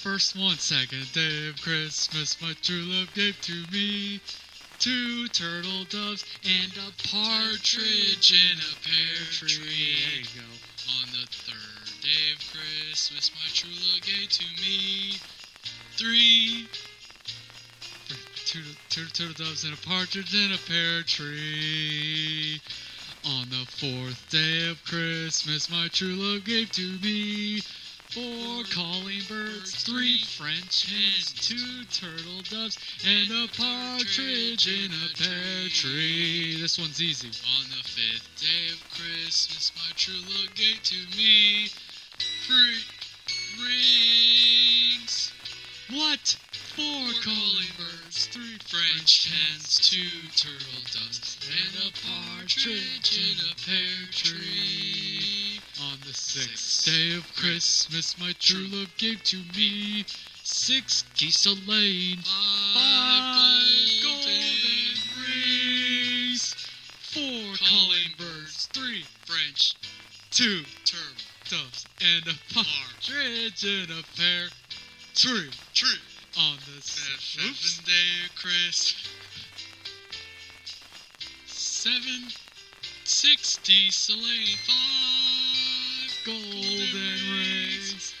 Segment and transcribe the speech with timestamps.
[0.00, 4.18] first one second day of Christmas, my true love gave to me
[4.78, 9.60] two turtle doves and a partridge in a pear tree.
[9.60, 10.48] There you go.
[10.96, 15.20] On the third day of Christmas, my true love gave to me
[15.98, 16.66] three.
[18.46, 22.58] Two, two turtle doves and a partridge in a pear tree.
[23.26, 27.60] On the fourth day of Christmas, my true love gave to me
[28.10, 35.68] four calling birds, three French hens, two turtle doves, and a partridge in a pear
[35.70, 36.60] tree.
[36.60, 37.28] This one's easy.
[37.28, 41.68] On the fifth day of Christmas, my true love gave to me
[42.46, 42.82] three
[43.62, 45.32] rings.
[45.90, 46.36] What?
[46.74, 54.10] Four calling birds, three French hens, two turtle doves, and a partridge in a pear
[54.10, 55.49] tree.
[55.82, 60.04] On the sixth day of Christmas, my true love gave to me
[60.42, 64.92] six geese a laying, Five golden
[65.24, 66.54] rings,
[67.00, 69.76] four calling birds, three French
[70.30, 74.48] two turtle doves, and a partridge in a pear
[75.14, 75.50] tree.
[75.72, 75.98] tree.
[76.36, 79.08] On the seventh day of Christmas,
[81.46, 82.28] seven
[83.04, 85.29] sixty sleigh, five
[86.30, 88.14] golden rings,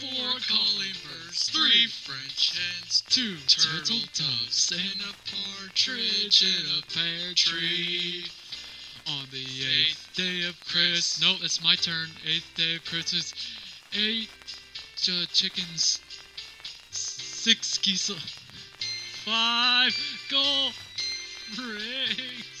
[0.00, 7.34] four calling birds, three French hens, two turtle doves, and a partridge in a pear
[7.34, 8.24] tree.
[9.08, 12.08] On the eighth day of Christmas, no, it's my turn.
[12.26, 13.34] Eighth day of Christmas,
[13.92, 14.30] eight
[15.08, 16.00] uh, chickens,
[16.90, 18.10] six geese,
[19.24, 19.94] five
[20.30, 20.72] gold
[21.58, 22.55] rings,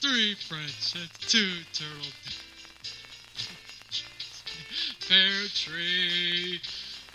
[0.00, 2.12] three French, and two turtle.
[5.08, 6.60] Pear tree.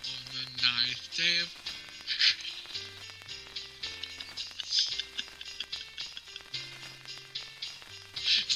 [0.04, 1.48] On the ninth day of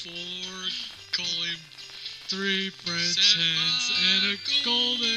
[0.03, 0.69] Four
[1.11, 1.59] calling
[2.29, 5.07] Three French hens and a golden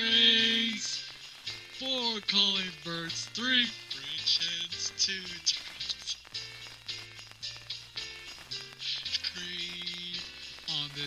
[0.00, 1.04] rings.
[1.78, 3.66] Four calling birds, three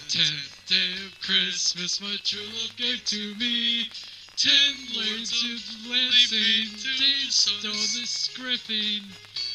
[0.09, 3.85] tenth day of Christmas, my true love gave to me
[4.35, 5.61] ten blades of
[5.91, 6.65] lancing,
[6.97, 9.03] danced on the scripping,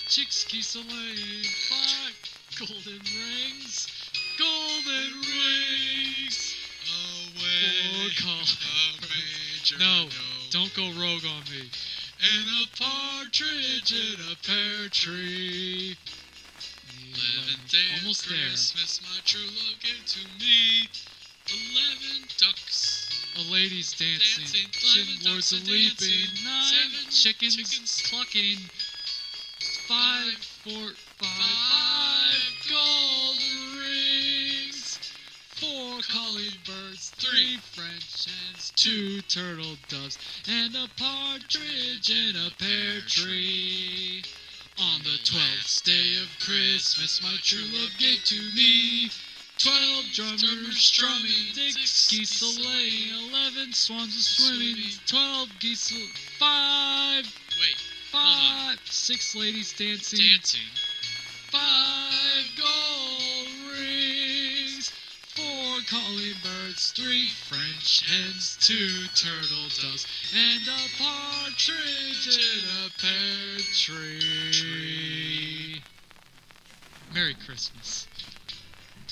[0.07, 2.15] chicks a laying, five
[2.61, 3.89] golden rings,
[4.39, 6.55] golden rings.
[7.35, 8.11] away.
[8.23, 10.09] Call- No,
[10.51, 11.69] don't go rogue on me.
[12.23, 15.97] And a partridge in a pear tree.
[17.15, 19.07] Eleventh day Almost of there.
[19.07, 20.89] My true love gave to me.
[21.47, 23.09] Eleven ducks.
[23.37, 28.03] A lady's dancing, Dancing, ten eleven lords a leaping, nine seven chickens, chickens.
[28.11, 28.59] clucking,
[29.87, 33.39] five, four, five, five gold
[33.79, 34.99] rings,
[35.55, 37.59] four calling birds, three.
[37.59, 44.23] French hens, two turtle doves, and a partridge in a pear tree.
[44.81, 49.09] On the twelfth day of Christmas, my true love gave to me
[49.59, 54.77] twelve drummers strumming, six geese a laying, eleven swans a swimming,
[55.07, 57.25] twelve geese, a- five,
[57.61, 57.77] Wait,
[58.11, 60.61] five, six ladies dancing, dancing.
[61.51, 62.14] five
[66.15, 75.83] birds, three French hens, two turtle doves, and a partridge in a pear tree.
[77.13, 78.07] Merry Christmas.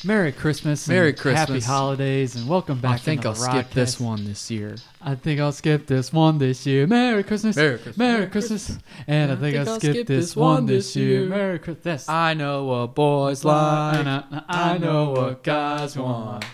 [0.04, 0.88] Merry Christmas.
[0.88, 2.94] Merry and Happy holidays and welcome back.
[2.94, 4.74] I think to I'll the skip this one this year.
[5.00, 6.88] I think I'll skip this one this year.
[6.88, 7.54] Merry Christmas.
[7.54, 7.96] Merry Christmas.
[7.98, 8.78] Merry Christmas.
[9.06, 11.26] And I think, I'll skip, this one this year.
[11.26, 12.08] Merry Christmas.
[12.08, 14.24] I know what boys like.
[14.48, 16.44] I know what guys want.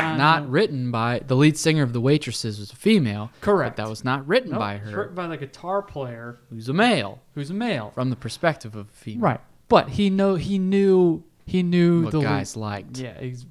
[0.00, 3.30] Not written by the lead singer of the Waitresses was a female.
[3.40, 3.76] Correct.
[3.76, 4.98] But that was not written Nope, by it's her.
[4.98, 7.92] written by the guitar player Who's a male who's a male.
[7.94, 9.20] from the perspective of a female.
[9.22, 9.40] Right.
[9.68, 12.98] But he know he knew he knew What the guys liked.
[12.98, 13.46] Yeah, he's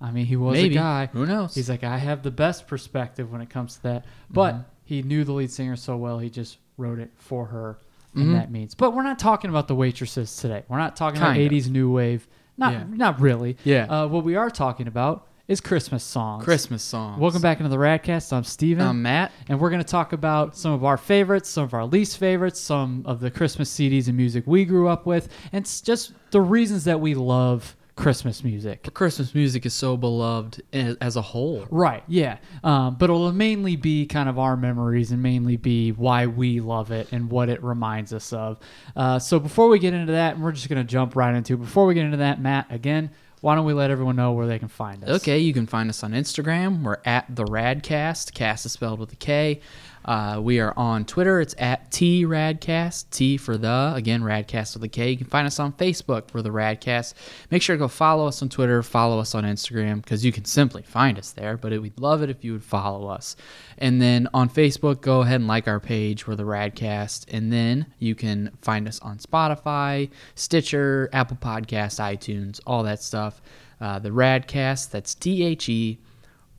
[0.00, 0.76] I mean, he was Maybe.
[0.76, 1.06] a guy.
[1.12, 1.54] Who knows?
[1.56, 4.04] He's like, I have the best perspective when it comes to that.
[4.30, 4.62] But Mm-hmm.
[4.84, 7.78] he knew the lead singer so well, he just wrote it for her,
[8.14, 8.74] and that means.
[8.74, 10.62] But we're not talking about the waitresses today.
[10.68, 11.40] We're not talking Kinda.
[11.40, 12.26] about '80s new wave.
[12.56, 12.84] Not, Yeah.
[12.90, 13.56] not really.
[13.64, 13.84] Yeah.
[13.84, 16.44] Uh, what we are talking about is Christmas songs.
[16.44, 17.18] Christmas songs.
[17.18, 18.34] Welcome back into the Radkast.
[18.34, 18.86] I'm Steven.
[18.86, 19.32] I'm Matt.
[19.48, 22.60] and we're going to talk about some of our favorites, some of our least favorites,
[22.60, 26.84] some of the Christmas CDs and music we grew up with, and just the reasons
[26.84, 28.92] that we love Christmas music.
[28.92, 31.66] Christmas music is so beloved as, as a whole.
[31.70, 32.36] Right, yeah.
[32.62, 36.92] Um, but it'll mainly be kind of our memories and mainly be why we love
[36.92, 38.60] it and what it reminds us of.
[38.94, 41.54] Uh, so before we get into that, and we're just going to jump right into
[41.54, 41.60] it.
[41.60, 43.10] Before we get into that, Matt, again,
[43.40, 45.20] why don't we let everyone know where they can find us?
[45.20, 46.82] Okay, you can find us on Instagram.
[46.82, 48.32] We're at the Radkast.
[48.34, 49.60] Cast is spelled with a K.
[50.08, 51.38] Uh, we are on Twitter.
[51.38, 53.10] It's at T Radkast.
[53.10, 55.10] T for the again Radkast with a K.
[55.10, 56.32] You can find us on Facebook.
[56.32, 57.12] We're the Radkast.
[57.50, 58.82] Make sure to go follow us on Twitter.
[58.82, 61.58] Follow us on Instagram because you can simply find us there.
[61.58, 63.36] But it, we'd love it if you would follow us.
[63.76, 66.26] And then on Facebook, go ahead and like our page.
[66.26, 67.26] We're the Radkast.
[67.28, 73.42] And then you can find us on Spotify, Stitcher, Apple Podcasts, iTunes, all that stuff.
[73.78, 74.90] Uh, the Radkast.
[74.90, 75.98] That's T H E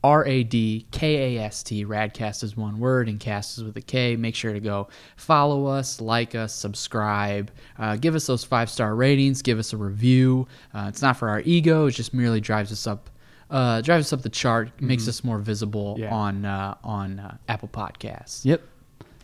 [0.02, 1.84] R A D K A S T.
[1.84, 4.16] Radkast is one word and cast is with a K.
[4.16, 8.94] Make sure to go follow us, like us, subscribe, uh, give us those five star
[8.94, 10.46] ratings, give us a review.
[10.74, 13.10] Uh, it's not for our ego; it just merely drives us up,
[13.50, 16.14] uh, drives us up the chart, makes us more visible Yeah.
[16.14, 18.44] on uh, on uh, Apple Podcasts.
[18.44, 18.62] Yep.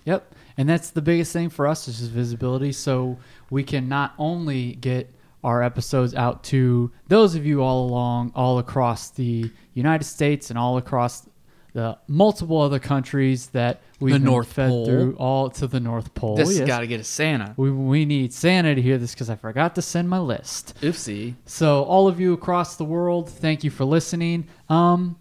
[0.05, 0.35] Yep.
[0.59, 2.73] And that's the biggest thing for us is just visibility.
[2.73, 3.19] So
[3.51, 5.11] we can not only get
[5.47, 10.59] our episodes out to those of you all along, all across the United States and
[10.59, 11.29] all across
[11.73, 14.87] the multiple other countries that we've The North fed Pole.
[14.87, 16.35] through, all to the North Pole.
[16.35, 16.59] This yes.
[16.59, 17.55] has got to get a Santa.
[17.57, 20.75] we, we need Santa to hear this because I forgot to send my list.
[20.81, 21.35] Oopsie.
[21.45, 24.49] So all of you across the world, thank you for listening.
[24.69, 25.17] Um,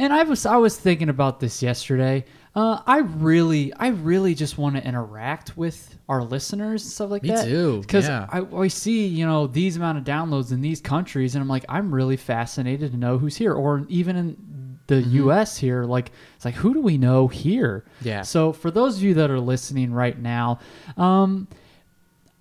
[0.00, 2.24] and I was I was thinking about this yesterday.
[2.54, 7.22] Uh, I really I really just want to interact with our listeners and stuff like
[7.24, 7.44] Me that.
[7.46, 8.26] too, Because yeah.
[8.30, 11.64] I, I see you know these amount of downloads in these countries, and I'm like
[11.68, 15.56] I'm really fascinated to know who's here, or even in the U.S.
[15.58, 15.82] here.
[15.84, 17.84] Like it's like who do we know here?
[18.02, 18.22] Yeah.
[18.22, 20.60] So for those of you that are listening right now,
[20.96, 21.48] um,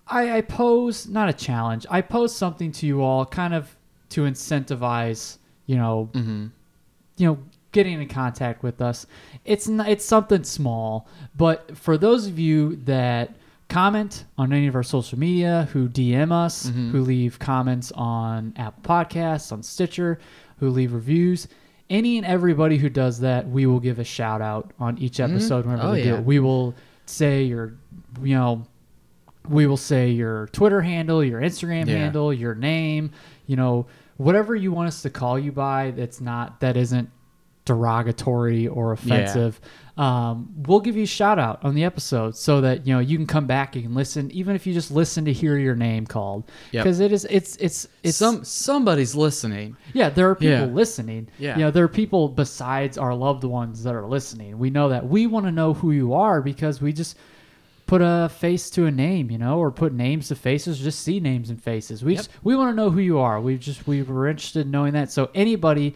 [0.07, 1.87] I, I pose not a challenge.
[1.89, 3.75] I pose something to you all, kind of
[4.09, 6.47] to incentivize, you know, Mm-hmm.
[7.17, 7.39] you know,
[7.73, 9.05] getting in contact with us.
[9.43, 13.35] It's not, it's something small, but for those of you that
[13.69, 16.91] comment on any of our social media, who DM us, Mm-hmm.
[16.91, 20.19] who leave comments on Apple Podcasts, on Stitcher,
[20.59, 21.47] who leave reviews.
[21.89, 25.65] Any and everybody who does that, we will give a shout out on each episode
[25.65, 26.17] whenever Oh, yeah.
[26.19, 26.23] it.
[26.23, 26.73] We will
[27.05, 27.73] say your,
[28.21, 28.65] you know,
[29.49, 31.97] we will say your Twitter handle, your Instagram Yeah.
[31.97, 33.11] handle, your name,
[33.47, 33.87] you know,
[34.17, 37.09] whatever you want us to call you by that's not that isn't
[37.65, 39.59] derogatory or offensive.
[39.95, 43.15] Um, we'll give you a shout out on the episode so that you know you
[43.15, 46.49] can come back, can listen, even if you just listen to hear your name called.
[46.71, 46.83] Yep.
[46.83, 49.77] Because it is it's it's it's Some somebody's listening.
[49.93, 50.65] yeah, there are people Yeah.
[50.65, 51.27] listening.
[51.37, 51.57] Yeah.
[51.57, 54.57] You know, there are people besides our loved ones that are listening.
[54.57, 55.07] We know that.
[55.07, 57.15] We want to know who you are because we just
[57.85, 61.19] put a face to a name, you know, or put names to faces, just see
[61.19, 62.03] names and faces.
[62.03, 63.39] We just we want to know who you are.
[63.39, 65.11] We just we were interested in knowing that.
[65.11, 65.93] So anybody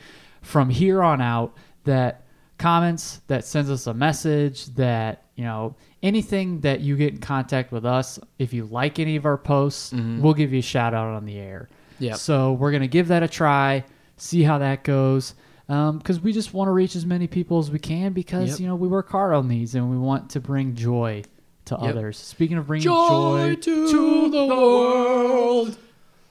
[0.47, 2.23] from here on out that
[2.57, 7.71] comments, that sends us a message, that, you know, anything that you get in contact
[7.71, 10.21] with us, if you like any of our posts, mm-hmm.
[10.21, 11.69] we'll give you a shout out on the air.
[11.99, 12.13] Yeah.
[12.13, 13.83] So we're gonna give that a try,
[14.15, 15.35] see how that goes,
[15.67, 18.59] um, because we just want to reach as many people as we can because Yep.
[18.61, 21.23] you know we work hard on these and we want to bring joy
[21.65, 21.89] to Yep.
[21.89, 22.17] others.
[22.17, 25.77] Speaking of bringing Joy joy, to the world.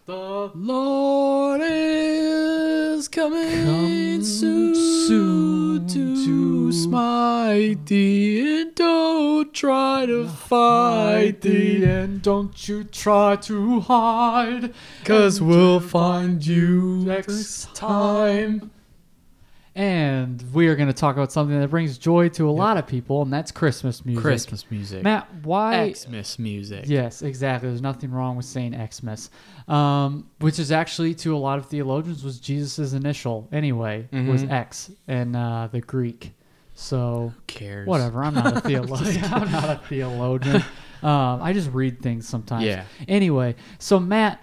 [0.07, 10.29] The Lord is coming Come soon, soon to, to smite thee, and don't try to
[10.29, 14.73] fight thee, and don't you try to hide,
[15.05, 18.71] cause we'll find you next time.
[19.76, 22.87] And we are going to talk about something that brings joy to a lot of
[22.87, 24.23] people, and that's Christmas music.
[24.25, 25.02] Christmas music.
[25.02, 25.92] Matt, why?
[25.92, 26.85] Xmas music.
[26.88, 27.68] Yes, exactly.
[27.68, 29.28] There's nothing wrong with saying Xmas,
[29.68, 34.50] um, which is actually to a lot of theologians was Jesus' initial anyway was Mhm.
[34.50, 36.33] X in uh, the Greek.
[36.75, 37.87] So Who cares?
[37.87, 38.25] whatever.
[38.25, 39.25] I'm not a theologian.
[39.30, 40.62] I'm not a theologian.
[41.02, 42.64] Um, I just read things sometimes.
[42.64, 42.85] Yeah.
[43.06, 44.42] Anyway, so Matt,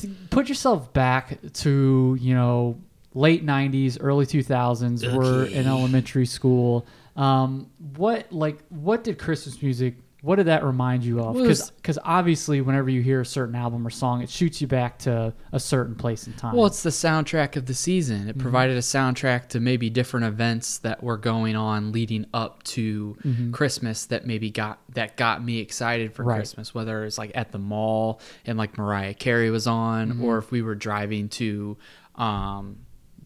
[0.00, 2.80] th- put yourself back to you know
[3.14, 5.16] late '90s, early 2000s.
[5.16, 6.86] We're in elementary school.
[7.16, 9.96] Um, what like what did Christmas music?
[10.22, 11.34] What did that remind you of?
[11.34, 14.98] Well, Because obviously, whenever you hear a certain album or song, it shoots you back
[15.00, 16.54] to a certain place in time.
[16.54, 18.20] Well, it's the soundtrack of the season.
[18.20, 18.28] Mm-hmm.
[18.28, 23.16] It provided a soundtrack to maybe different events that were going on leading up to
[23.52, 26.28] Christmas that maybe got that got me excited for Mm-hmm.
[26.30, 26.36] Right.
[26.36, 26.74] Christmas.
[26.74, 30.24] Whether it's like at the mall and like Mariah Carey was on, Mm-hmm.
[30.24, 31.78] or if we were driving to
[32.16, 32.76] um,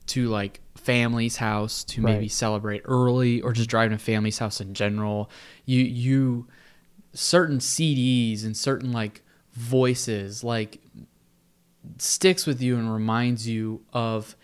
[0.06, 4.74] to like family's house to maybe celebrate early or just driving to family's house in
[4.74, 5.30] general.
[5.64, 6.46] You you
[7.12, 10.80] certain CDs and certain like voices like
[11.98, 14.36] sticks with you and reminds you of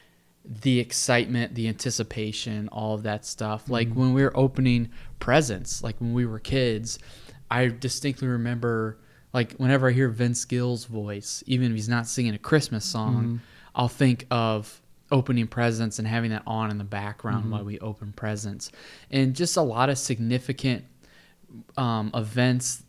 [0.45, 3.69] the excitement, the anticipation, all of that stuff.
[3.69, 4.01] Like mm-hmm.
[4.01, 6.99] when we were opening presents, like when we were kids,
[7.51, 8.99] I distinctly remember
[9.33, 13.17] like whenever I hear Vince Gill's voice, even if he's not singing a Christmas song,
[13.17, 13.37] mm-hmm.
[13.75, 14.81] I'll think of
[15.13, 18.71] opening presents and having that on in the background while we open presents.
[19.11, 20.85] And just a lot of significant
[21.77, 22.83] um, events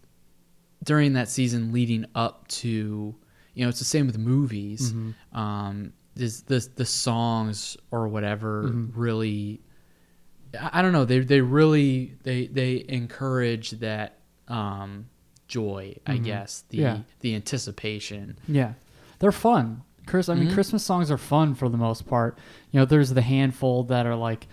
[0.84, 3.16] during that season leading up to
[3.54, 4.94] you know it's the same with movies.
[5.34, 8.64] Um this the the songs or whatever
[8.96, 9.62] really
[10.60, 14.18] I, don't know they they really they they encourage that
[14.50, 15.08] um
[15.48, 16.98] joy i guess the Yeah.
[17.22, 18.38] the anticipation.
[18.48, 18.74] Yeah,
[19.20, 19.84] they're fun.
[20.12, 20.54] Chris, I mean, Mm-hmm.
[20.54, 22.38] Christmas songs are fun for the most part.
[22.72, 24.48] You know, there's the handful that are like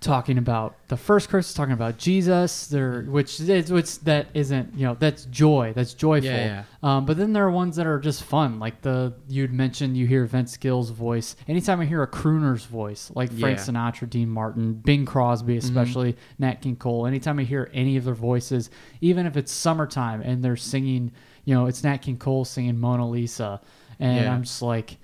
[0.00, 2.68] talking about the first Christmas, talking about Jesus.
[2.68, 6.30] There, which is which that isn't you know that's joy, that's joyful.
[6.30, 9.96] Yeah, Um, but then there are ones that are just fun, like the you'd mentioned.
[9.96, 11.34] You hear Vince Gill's voice.
[11.48, 13.64] Anytime I hear a crooner's voice, like Frank Yeah.
[13.64, 13.76] Mm-hmm.
[14.04, 17.06] Sinatra, Dean Martin, Bing Crosby, especially Nat King Cole.
[17.06, 21.10] Anytime I hear any of their voices, even if it's summertime and they're singing,
[21.44, 23.60] you know, it's Nat King Cole singing Mona Lisa,
[24.00, 24.32] and Yeah.
[24.32, 24.96] I'm just like,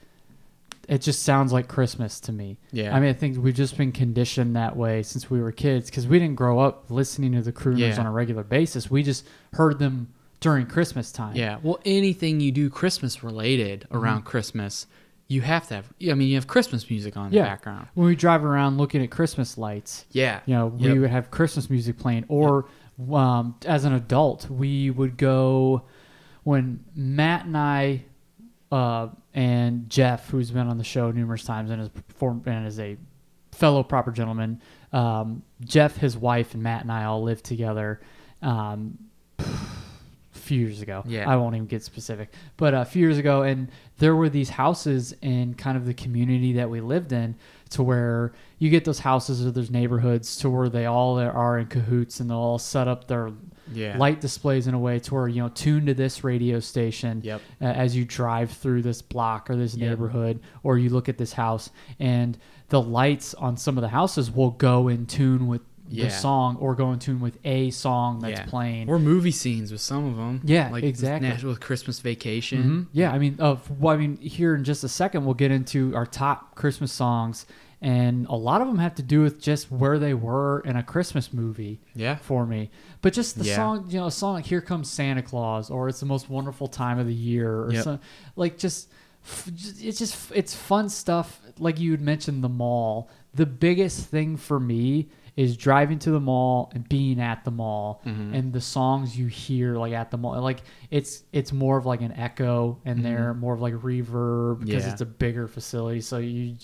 [0.89, 2.59] it just sounds like Christmas to me.
[2.71, 2.95] Yeah.
[2.95, 6.07] I mean, I think we've just been conditioned that way since we were kids because
[6.07, 8.01] we didn't grow up listening to the crooners Yeah.
[8.01, 8.91] on a regular basis.
[8.91, 10.09] We just heard them
[10.41, 11.35] during Christmas time.
[11.35, 14.87] yeah well anything you do christmas related around christmas
[15.27, 17.45] you have to have i mean you have christmas music on in Yeah.
[17.45, 20.93] the background When we drive around looking at Christmas lights, yeah you know, Yep.
[20.93, 22.27] we would have Christmas music playing.
[22.29, 22.67] Or
[23.11, 25.85] um, as an adult, we would go
[26.43, 28.05] when Matt and I
[28.75, 32.81] uh, and Jeff, who's been on the show numerous times and is perform- and is
[32.81, 32.97] a
[33.53, 34.61] fellow proper gentleman.
[34.93, 38.01] Um, Jeff, his wife, and Matt and I all lived together.
[38.43, 38.99] Um,
[39.39, 39.45] a
[40.33, 41.05] few years ago.
[41.07, 41.31] Yeah.
[41.31, 45.15] I won't even get specific, but a few years ago, and there were these houses
[45.23, 47.37] in kind of the community that we lived in,
[47.71, 51.67] to where you get those houses or those neighborhoods to where they all are in
[51.67, 53.31] cahoots and they'll all set up their
[53.73, 53.97] Yeah.
[53.99, 57.41] light displays in a way to where you know tune to this radio station Yep.
[57.61, 59.89] uh, as you drive through this block or this Yep.
[59.91, 62.37] neighborhood or you look at this house and
[62.69, 66.05] the lights on some of the houses will go in tune with Yeah.
[66.07, 68.47] the song or go in tune with a song that's yeah.
[68.47, 71.31] playing or movie scenes with some of them Yeah, like exactly.
[71.47, 72.87] with, christmas vacation Mhm.
[72.93, 75.95] Yeah, I mean, uh, well, I mean, here in just a second, we'll get into
[75.95, 77.45] our top Christmas songs,
[77.85, 80.83] and a lot of them have to do with just where they were in a
[80.83, 81.81] Christmas movie.
[81.95, 82.17] Yeah.
[82.17, 82.71] for me.
[83.03, 83.57] But just the Yeah.
[83.57, 86.67] song, you know, a song like "Here Comes Santa Claus" or "It's the Most Wonderful
[86.69, 87.85] Time of the Year" or Yep.
[87.85, 88.01] some,
[88.37, 88.89] like just.
[89.47, 91.41] It's just it's fun stuff.
[91.59, 93.09] Like you had mentioned, the mall.
[93.35, 98.03] The biggest thing for me is driving to the mall and being at the mall
[98.07, 98.35] Mm-hmm.
[98.35, 100.61] and the songs you hear like at the mall like
[100.93, 104.87] it's it's more of like an echo and there more of like reverb because Mm-hmm.
[104.87, 104.93] Yeah.
[104.93, 106.55] it's a bigger facility so you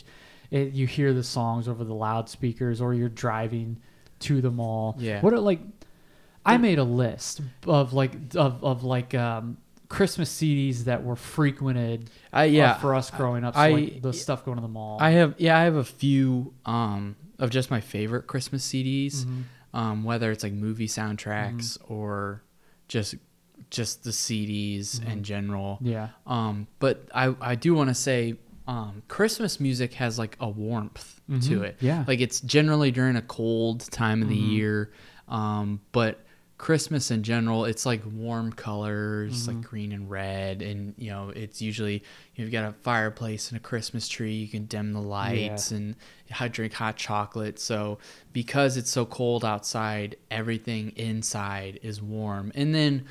[0.51, 3.79] it, you hear the songs over the loudspeakers or you're driving
[4.21, 5.21] to the mall Yeah.
[5.21, 5.61] what are like
[6.45, 9.57] i made a list of like of, of like um
[9.89, 14.03] christmas cds that were frequented I, uh, yeah for us growing up so I- like
[14.03, 17.51] the stuff going to the mall I have yeah, I have a few um of
[17.51, 19.25] just my favorite Christmas CDs.
[19.25, 19.41] Mm-hmm.
[19.73, 22.43] Um, whether it's like movie soundtracks or
[22.89, 23.15] just
[23.71, 25.77] just the CDs in general.
[25.77, 25.89] Mm-hmm.
[25.89, 28.35] yeah Um, but I I do want to say
[28.71, 31.63] um, Christmas music has like a warmth to Mhm.
[31.65, 31.77] it.
[31.81, 32.05] Yeah.
[32.07, 34.51] like it's generally during a cold time of the Mm-hmm.
[34.53, 34.91] year.
[35.29, 36.25] Um, but
[36.59, 39.57] Christmas in general, it's like warm colors, Mm-hmm.
[39.59, 42.03] like green and red, and you know, it's usually
[42.37, 44.35] you've got a fireplace and a Christmas tree.
[44.35, 45.97] You can dim the lights and
[46.53, 47.59] drink hot chocolate.
[47.59, 47.99] So
[48.33, 53.05] because it's so cold outside, everything inside is warm, and then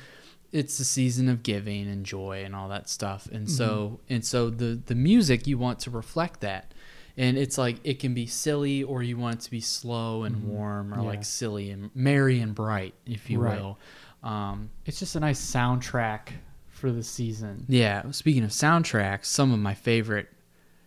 [0.52, 3.26] it's the season of giving and joy and all that stuff.
[3.26, 3.56] And mm-hmm.
[3.56, 6.72] so and so the the music you want to reflect that.
[7.16, 10.36] And it's like it can be silly or you want it to be slow and
[10.36, 10.48] mm-hmm.
[10.48, 11.08] warm or Yeah.
[11.08, 13.60] like silly and merry and bright, if you Right.
[13.60, 13.78] will.
[14.22, 16.28] Um, it's just a nice soundtrack
[16.68, 20.28] for the season yeah, speaking of soundtracks, some of my favorite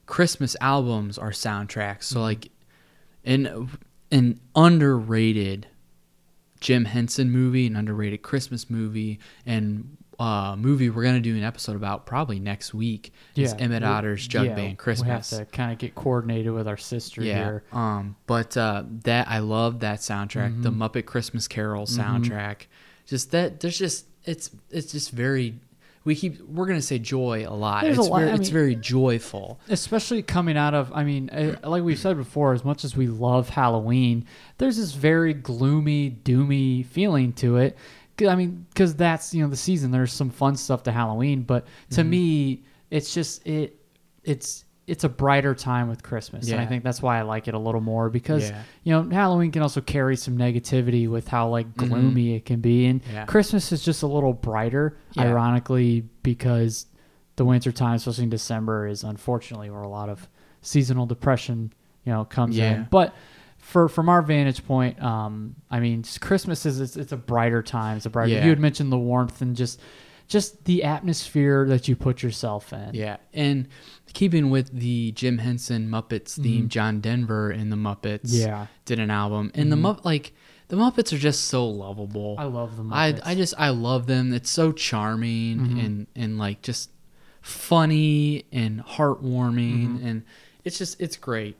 [0.05, 2.03] Christmas albums are soundtracks.
[2.03, 2.23] So mm-hmm.
[2.23, 2.49] like
[3.23, 3.69] an
[4.11, 5.67] an underrated
[6.63, 11.75] Jim Henson movie, an underrated Christmas movie, and uh, movie we're gonna do an episode
[11.75, 15.31] about probably next week is Emmett Otter's Jug yeah, Band Christmas.
[15.33, 17.35] We have to kind of get coordinated with our sister yeah.
[17.35, 17.63] here.
[17.73, 22.67] Um, but uh, that I love that soundtrack, the Muppet Christmas Carol soundtrack.
[23.05, 25.55] Just that there's just it's it's just very
[26.05, 27.83] we keep we're gonna say joy a lot.
[27.83, 29.59] There's a it's lot- very, I it's mean- very joyful.
[29.69, 33.07] especially coming out of i mean eh, like we've said before as much as we
[33.07, 34.25] love halloween
[34.57, 37.77] there's this very gloomy doomy feeling to it.
[38.27, 41.65] i mean because that's you know the season there's some fun stuff to halloween but
[41.89, 42.09] to Mm-hmm.
[42.09, 43.75] me it's just it
[44.23, 47.53] it's it's a brighter time with christmas and i think that's why i like it
[47.53, 48.63] a little more because Yeah.
[48.83, 52.85] you know halloween can also carry some negativity with how like gloomy it can be
[52.87, 53.13] and Mm-hmm.
[53.13, 53.25] Yeah.
[53.25, 55.23] christmas is just a little brighter Yeah.
[55.23, 56.85] ironically because
[57.35, 60.29] the winter time, especially in December, is unfortunately where a lot of
[60.61, 61.73] seasonal depression,
[62.05, 62.73] you know, comes Yeah.
[62.75, 62.87] in.
[62.91, 63.15] But
[63.57, 67.97] for from our vantage point, um, I mean, Christmas is it's, it's a brighter time.
[67.97, 68.33] It's a brighter.
[68.33, 68.43] Yeah.
[68.43, 69.79] You had mentioned the warmth and just
[70.27, 72.91] just the atmosphere that you put yourself in.
[72.93, 73.67] Yeah, and
[74.13, 78.47] keeping with the Jim Henson Muppets theme, John Denver and the Muppets, Mm-hmm.
[78.47, 78.67] Yeah.
[78.85, 80.33] did an album, and the Mupp like
[80.69, 82.35] the Muppets are just so lovable.
[82.39, 83.21] I love the I Muppets.
[83.25, 84.33] I just I love them.
[84.33, 85.79] It's so charming Mm-hmm.
[85.79, 86.89] and and like just
[87.41, 90.07] funny and heartwarming, Mm-hmm.
[90.07, 90.23] and
[90.63, 91.57] it's just it's great.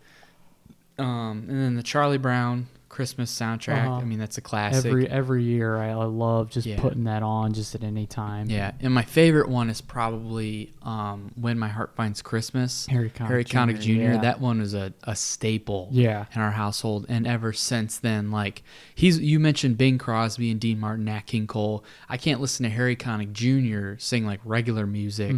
[0.98, 3.86] Um, and then the Charlie Brown Christmas soundtrack.
[3.88, 3.96] Uh-huh.
[3.96, 4.86] I mean, that's a classic.
[4.86, 5.78] every every year.
[5.78, 6.80] I, I love just Yeah.
[6.80, 8.52] putting that on just at any time.
[8.52, 13.28] Yeah, and my favorite one is probably um, "When My Heart Finds Christmas." Harry Connick
[13.28, 13.92] Harry Connick Jr., Jr.
[14.02, 14.18] yeah.
[14.22, 15.90] That one is a, a staple.
[15.92, 16.26] Yeah.
[16.36, 18.62] in our household, and ever since then, like
[18.94, 21.84] he's you mentioned Bing Crosby and Dean Martin, Nat King Cole.
[22.08, 23.98] I can't listen to Harry Connick Jr.
[24.00, 25.36] sing like regular music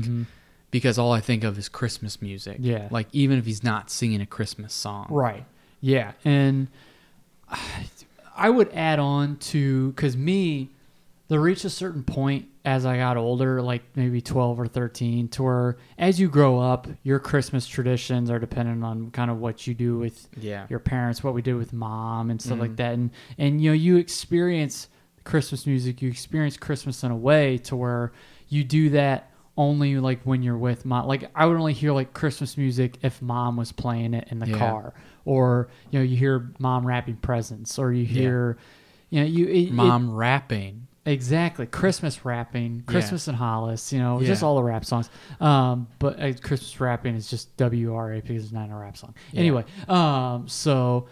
[0.71, 2.55] because all I think of is Christmas music.
[2.57, 2.65] Mm-hmm.
[2.69, 2.87] Yeah.
[2.91, 5.07] like even if he's not singing a Christmas song.
[5.09, 5.45] Right.
[5.79, 6.13] Yeah.
[6.25, 6.67] And
[8.35, 10.69] I, would add on to because me,
[11.27, 15.43] there reached a certain point as I got older, like maybe 12 or 13, to
[15.43, 19.73] where as you grow up, your Christmas traditions are dependent on kind of what you
[19.73, 20.65] do with Yeah.
[20.69, 22.61] your parents, what we did with mom and stuff Mm-hmm.
[22.61, 22.93] like that.
[22.93, 24.87] And, and, you know, you experience
[25.23, 28.11] Christmas music, you experience Christmas in a way to where
[28.49, 31.07] you do that only like when you're with mom.
[31.07, 34.47] Like I would only hear like Christmas music if mom was playing it in the
[34.49, 34.57] Yeah.
[34.57, 34.93] car,
[35.25, 38.57] or you know you hear mom wrapping presents, or you hear,
[39.09, 40.87] you know you it- it- Mom rapping.
[41.05, 45.09] exactly Christmas rapping, Christmas in Hollis, you know just all the rap songs.
[45.39, 48.95] Um, but uh, Christmas rapping is just W R A because it's not a rap
[48.97, 49.13] song.
[49.33, 51.07] Anyway, um, so.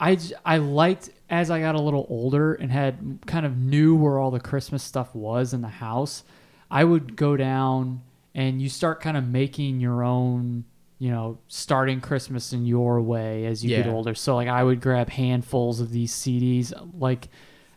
[0.00, 4.30] I liked as I got a little older and had kind of knew where all
[4.30, 6.22] the Christmas stuff was in the house.
[6.70, 8.02] I would go down
[8.32, 10.66] and you start kind of making your own,
[10.98, 14.14] you know, starting Christmas in your way as you get older.
[14.14, 16.72] So like I would grab handfuls of these CDs.
[16.98, 17.28] Like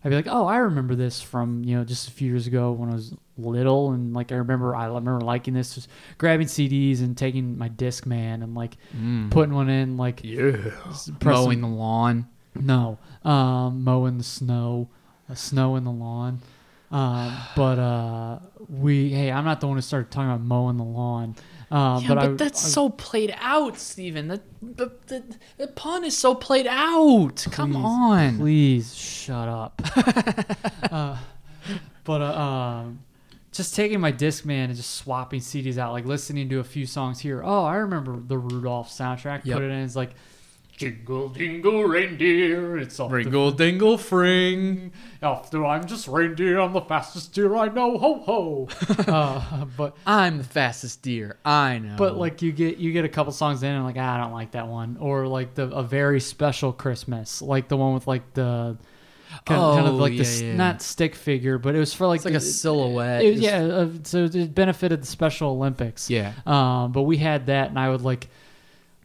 [0.03, 2.71] I'd be like, oh, I remember this from you know just a few years ago
[2.71, 7.01] when I was little, and like I remember I remember liking this, just grabbing CDs
[7.01, 8.77] and taking my disc man and like
[9.29, 10.57] putting one in, like Yeah.
[11.19, 12.27] pressing- Mowing the lawn.
[12.55, 14.89] no, um, mowing the snow,
[15.29, 16.39] uh, snow in the lawn.
[16.91, 20.83] Um, but uh, we, hey, I'm not the one who started talking about mowing the
[20.83, 21.35] lawn.
[21.71, 24.27] Um, Yeah, but, but, I, that's I- so played out, Steven.
[24.27, 25.23] The, the, the,
[25.57, 27.45] the pun is so played out.
[27.51, 28.37] Come on.
[28.37, 29.81] Please shut up.
[30.91, 31.17] uh,
[32.03, 32.99] but uh, um,
[33.51, 36.85] just taking my disc man and just swapping CDs out, like listening to a few
[36.85, 37.41] songs here.
[37.43, 39.45] Oh, I remember the Rudolph soundtrack.
[39.45, 39.55] Yep.
[39.57, 39.79] Put it in.
[39.83, 40.11] It's like
[40.81, 42.77] jingle jingle reindeer.
[42.77, 44.91] It's off the Ringle dingle fring.
[45.23, 47.97] After I'm just reindeer, I'm the fastest deer I know.
[47.97, 48.67] Ho ho.
[49.07, 51.37] uh, but I'm the fastest deer.
[51.45, 51.95] I know.
[51.97, 54.33] but like you get you get a couple songs in and like ah, I don't
[54.33, 58.33] like that one, or like the a very special Christmas, like the one with like
[58.33, 58.77] the
[59.45, 60.55] kind, of, kind of Oh, like yeah, this yeah.
[60.55, 63.23] not stick figure, but it was for like it's like a silhouette.
[63.23, 66.09] it- Just- yeah, uh, so it benefited the Special Olympics.
[66.09, 66.33] Yeah.
[66.45, 68.27] Um, but we had that, and I would like,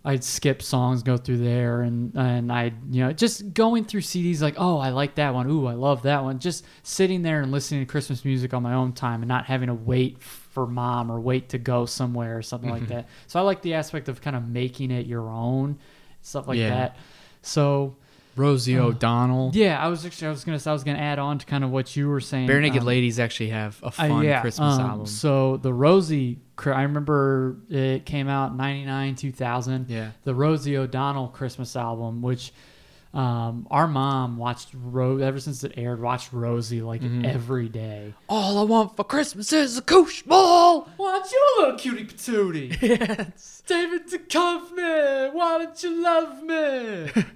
[0.09, 4.40] I'd skip songs, go through there, and and I, you know, just going through CDs,
[4.40, 5.51] like, oh, I like that one.
[5.51, 6.38] Ooh, I love that one.
[6.38, 9.66] Just sitting there and listening to Christmas music on my own time, and not having
[9.66, 12.79] to wait for mom or wait to go somewhere or something Mm-hmm.
[12.85, 13.09] like that.
[13.27, 15.79] So I like the aspect of kind of making it your own,
[16.23, 16.69] stuff like Yeah.
[16.69, 16.97] that.
[17.42, 17.97] So
[18.37, 19.51] Rosie O'Donnell.
[19.55, 21.70] yeah, I was actually I was gonna I was gonna add on to kind of
[21.70, 22.46] what you were saying.
[22.46, 25.07] Bare Naked um, Ladies actually have a uh, fun yeah, Christmas um, album.
[25.07, 29.87] So the Rosie, I remember it came out '99, 2000.
[29.88, 30.11] Yeah.
[30.25, 32.53] The Rosie O'Donnell Christmas album, which
[33.14, 37.25] um, our mom watched Ro- ever since it aired, watched Rosie like Mm-hmm.
[37.25, 38.12] every day.
[38.29, 40.87] All I want for Christmas is a koosh ball.
[40.99, 42.77] Want you little cutie patootie?
[42.83, 43.62] Yes.
[43.66, 47.22] David Duchovny, why don't you love me?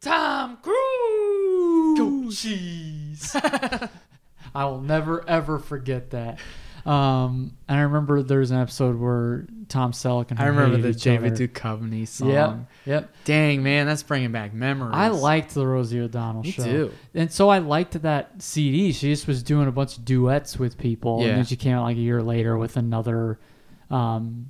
[0.00, 1.98] Tom Cruise.
[1.98, 3.36] Go cheese.
[4.54, 6.38] I will never ever forget that.
[6.86, 10.82] Um, and I remember there was an episode where Tom Selleck and I remember hated
[10.94, 11.46] the each David other.
[11.46, 12.30] Duchovny song.
[12.30, 13.14] Yep, yep.
[13.26, 14.94] Dang man, that's bringing back memories.
[14.96, 16.64] I liked the Rosie O'Donnell Me show.
[16.64, 16.92] too.
[17.14, 18.92] And so I liked that CD.
[18.92, 21.28] She just was doing a bunch of duets with people, Yeah.
[21.28, 23.38] and then she came out like a year later with another,
[23.90, 24.46] um,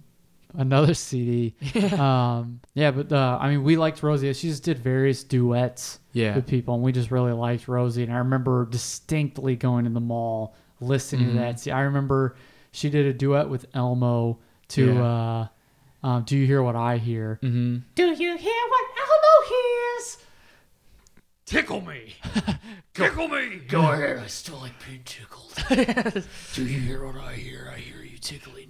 [0.55, 1.55] another CD.
[1.99, 4.33] um, yeah, but uh, I mean, we liked Rosie.
[4.33, 6.35] She just did various duets Yeah.
[6.35, 8.03] with people, and we just really liked Rosie.
[8.03, 11.33] And I remember distinctly going to the mall listening Mhm.
[11.33, 11.61] to that.
[11.61, 12.37] See, I remember
[12.73, 15.03] she did a duet with Elmo to Yeah.
[16.03, 17.79] uh, um, "Do You Hear What I Hear." Mm-hmm.
[17.95, 20.17] Do you hear what Elmo hears?
[21.45, 22.15] Tickle me.
[22.95, 23.57] Tickle me.
[23.69, 25.53] Go ahead, I still like being tickled.
[26.55, 27.73] Do you hear what I hear?
[27.75, 28.69] I hear you tickling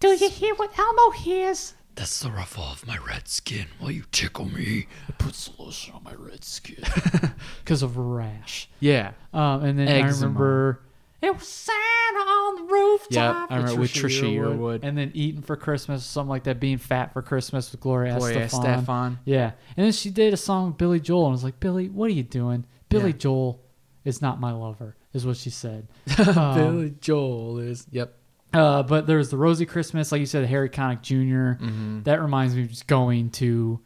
[0.00, 1.74] Do you hear what Elmo hears?
[1.94, 4.86] That's the ruffle of my red skin while you tickle me.
[5.08, 6.82] It puts the lotion on my red skin.
[7.64, 8.68] Because of a rash.
[8.80, 9.12] Yeah.
[9.34, 10.06] Um, and then Eczema.
[10.06, 10.80] I remember
[11.22, 11.76] it was Santa
[12.18, 13.10] on the rooftop.
[13.10, 14.80] Yep, I remember with Trisha Yearwood.
[14.82, 16.58] And then eating for Christmas, something like that.
[16.58, 18.84] Being fat for Christmas with Gloria, Gloria Estefan.
[18.84, 19.18] Estefan.
[19.26, 21.88] Yeah, and then she did a song with Billy Joel, and I was like, Billy,
[21.90, 22.64] what are you doing?
[22.88, 23.16] Billy Yeah.
[23.18, 23.62] Joel
[24.04, 25.88] is not my lover, is what she said.
[26.18, 27.86] Um, Billy Joel is.
[27.90, 28.16] Yep.
[28.52, 31.62] Uh, but there's the Rosie Christmas, like you said, Harry Connick Jr.
[31.62, 32.02] Mm-hmm.
[32.02, 33.80] That reminds me of just going to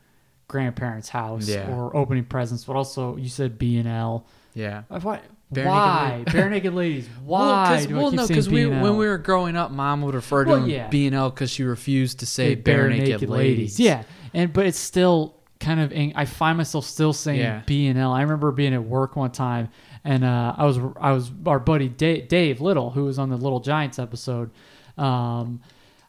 [0.49, 1.71] grandparents' house Yeah.
[1.71, 2.65] or opening presents.
[2.65, 4.27] But also, you said B and L.
[4.55, 4.83] Yeah.
[4.89, 5.21] Why?
[5.51, 6.15] Bare why?
[6.19, 7.07] Naked Bare naked ladies.
[7.25, 7.85] Why?
[7.87, 10.51] do I well, no, saying we, when we were growing up, mom would refer to
[10.51, 10.89] Well, them yeah.
[10.89, 13.79] B and L because she refused to say Say bare, naked, ladies.
[13.79, 15.93] Yeah, and but it's still kind of.
[16.17, 17.63] I find myself still saying Yeah.
[17.67, 18.11] B and L.
[18.13, 19.69] I remember being at work one time,
[20.05, 23.37] and uh, I was I was our buddy Dave, Dave Little, who was on the
[23.37, 24.51] Little Giants episode.
[24.99, 25.61] Um,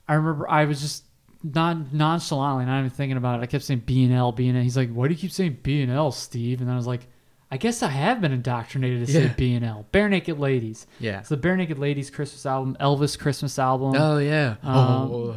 [0.07, 1.05] I remember I was just
[1.43, 3.43] non nonchalantly, not even thinking about it.
[3.43, 4.63] I kept saying B and L, B and L.
[4.63, 7.07] He's like, "Why do you keep saying B and L, Steve?" And I was like.
[7.55, 9.33] I guess I have been indoctrinated to say Yeah.
[9.37, 9.85] B and L.
[9.93, 10.87] Barenaked Ladies.
[10.99, 11.19] Yeah.
[11.21, 13.95] It's the Barenaked Ladies Christmas album, Elvis Christmas album.
[13.95, 14.55] Oh yeah.
[14.61, 15.31] Um, oh,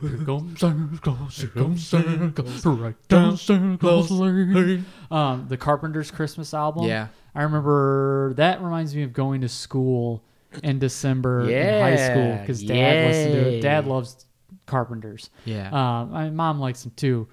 [0.00, 4.12] Here comes circles, here comes circles, right down circles.
[5.10, 6.84] Um, the Carpenters Christmas album.
[6.84, 7.08] Yeah.
[7.34, 10.22] I remember that reminds me of going to school
[10.62, 13.60] in December in high school because Dad listened to it.
[13.60, 14.24] Dad loves
[14.66, 15.30] Carpenters.
[15.44, 15.68] Yeah.
[15.72, 17.26] Um, my mom likes them too,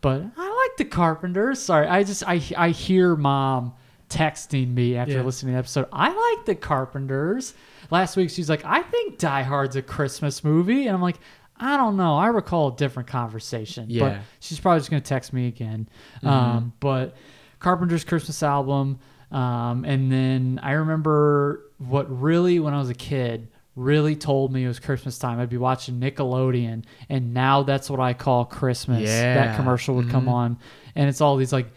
[0.00, 1.60] but I like the Carpenters.
[1.60, 3.74] Sorry, I just I I hear mom
[4.08, 5.22] texting me after Yeah.
[5.22, 5.86] listening to the episode.
[5.92, 7.54] I like the Carpenters.
[7.90, 11.18] Last week she's like, I think Die Hard's a Christmas movie, and I'm like.
[11.60, 12.16] I don't know.
[12.16, 13.86] I recall a different conversation.
[13.86, 14.20] But Yeah.
[14.38, 15.88] she's probably just going to text me again.
[16.22, 17.16] Um, but
[17.58, 19.00] Carpenter's Christmas album.
[19.32, 24.64] Um, and then I remember what really, when I was a kid, really told me
[24.64, 25.38] it was Christmas time.
[25.40, 29.02] I'd be watching Nickelodeon, and now that's what I call Christmas.
[29.08, 29.34] Yeah.
[29.34, 30.32] That commercial would come Mhm.
[30.32, 30.58] on,
[30.94, 31.68] and it's all these like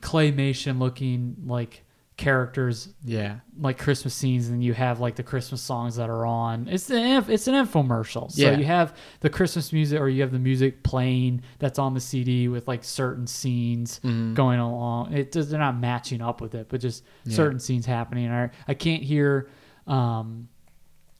[0.00, 1.82] claymation looking like
[2.16, 3.40] characters yeah.
[3.58, 6.68] like Christmas scenes, and you have like the Christmas songs that are on.
[6.68, 8.30] It's an inf- it's an infomercial.
[8.30, 8.56] So Yeah.
[8.56, 12.46] you have the Christmas music, or you have the music playing that's on the CD
[12.48, 14.34] with like certain scenes Mhm.
[14.34, 15.12] going along.
[15.12, 17.34] It does they're not matching up with it, but just Yeah.
[17.34, 18.30] certain scenes happening.
[18.30, 19.48] I I can't hear,
[19.88, 20.46] um,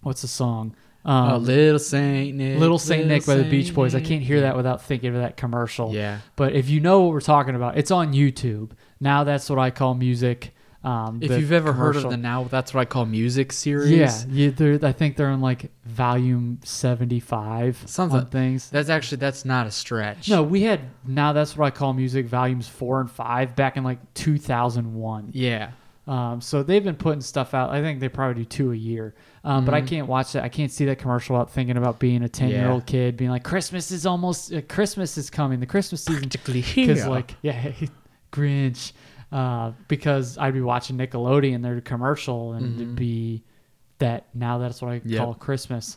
[0.04, 0.74] what's the song?
[1.06, 2.58] Um, oh, Little Saint Nick.
[2.58, 3.94] Little Saint Nick by the Beach Boys.
[3.94, 5.92] I can't hear that without thinking of that commercial.
[5.92, 6.20] Yeah.
[6.36, 8.70] But if you know what we're talking about, it's on YouTube.
[9.00, 10.54] Now that's what I call music.
[10.82, 13.90] Um, If you've ever heard of the now, that's what I call music series.
[13.90, 17.82] Yeah, you, they're- I think they're in like volume seventy-five.
[17.86, 18.26] Something.
[18.26, 18.70] things.
[18.70, 20.28] That's actually that's not a stretch.
[20.28, 23.84] No, we had now that's what I call music volumes four and five back in
[23.84, 25.30] like two thousand one.
[25.32, 25.70] Yeah.
[26.06, 27.70] Um, so they've been putting stuff out.
[27.70, 29.14] I think they probably do two a year.
[29.42, 29.86] Um, But I Mhm.
[29.86, 30.44] can't watch that.
[30.44, 33.30] I can't see that commercial without thinking about being a ten year old kid, being
[33.30, 34.52] like, "Christmas is almost.
[34.52, 35.60] Uh, Christmas is coming.
[35.60, 36.28] The Christmas season."
[36.86, 37.72] Because like, yeah,
[38.32, 38.92] Grinch.
[39.32, 42.96] Uh, because I'd be watching Nickelodeon, their commercial, and it'd Mhm.
[42.96, 43.42] be
[43.98, 44.26] that.
[44.34, 45.18] Now that's what I Yep.
[45.18, 45.96] call Christmas.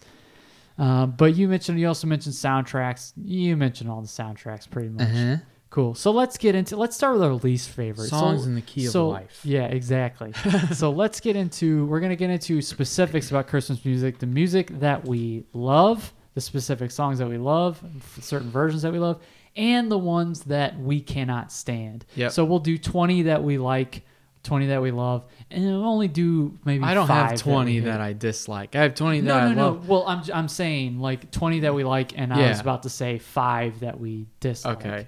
[0.79, 3.13] Um, but you mentioned you also mentioned soundtracks.
[3.23, 5.07] You mentioned all the soundtracks pretty much.
[5.09, 5.37] Uh-huh.
[5.69, 5.95] Cool.
[5.95, 8.85] So let's get into let's start with our least favorite Songs so, in the key
[8.85, 9.41] of so- life.
[9.43, 10.33] Yeah, exactly.
[10.73, 15.05] so let's get into we're gonna get into specifics about Christmas music, the music that
[15.05, 17.83] we love, the specific songs that we love,
[18.21, 19.21] certain versions that we love,
[19.57, 22.05] and the ones that we cannot stand.
[22.15, 22.31] Yep.
[22.31, 24.03] So we'll do twenty that we like,
[24.43, 26.85] twenty that we love, and we'll only do maybe.
[26.85, 27.99] I don't have 20 we that.
[27.99, 28.73] I dislike.
[28.73, 29.65] I have 20 that no, I no.
[29.65, 29.89] love.
[29.89, 33.19] Well, I'm I'm saying like twenty that we like, and I was about to say
[33.19, 34.77] five that we dislike.
[34.77, 35.07] Okay.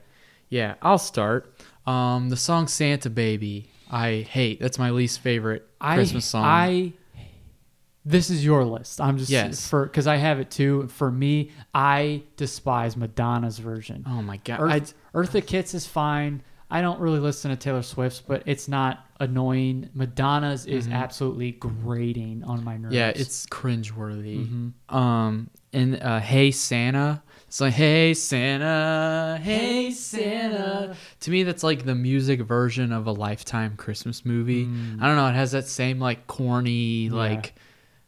[0.50, 1.54] Yeah, I'll start.
[1.86, 4.60] Um, the song Santa Baby, I hate.
[4.60, 6.44] That's my least favorite I, Christmas song.
[6.46, 6.94] I
[8.06, 9.00] this is your list.
[9.02, 9.68] I'm just Yes.
[9.68, 10.88] for because I have it too.
[10.88, 14.04] For me, I despise Madonna's version.
[14.08, 14.60] oh my god.
[14.62, 16.42] Earth, I, Eartha Kitt's is fine.
[16.72, 19.90] I don't really listen to Taylor Swift's, but it's not annoying.
[19.96, 22.94] Madonna's is absolutely grating on my nerves.
[22.94, 22.94] Mm-hmm.
[22.94, 24.72] Yeah, it's cringeworthy.
[24.88, 30.96] Um, and uh, Hey Santa, it's like Hey Santa, Hey Santa.
[31.22, 34.66] To me, that's like the music version of a Lifetime Christmas movie.
[34.68, 35.02] Mm.
[35.02, 35.28] I don't know.
[35.28, 37.56] It has that same like corny like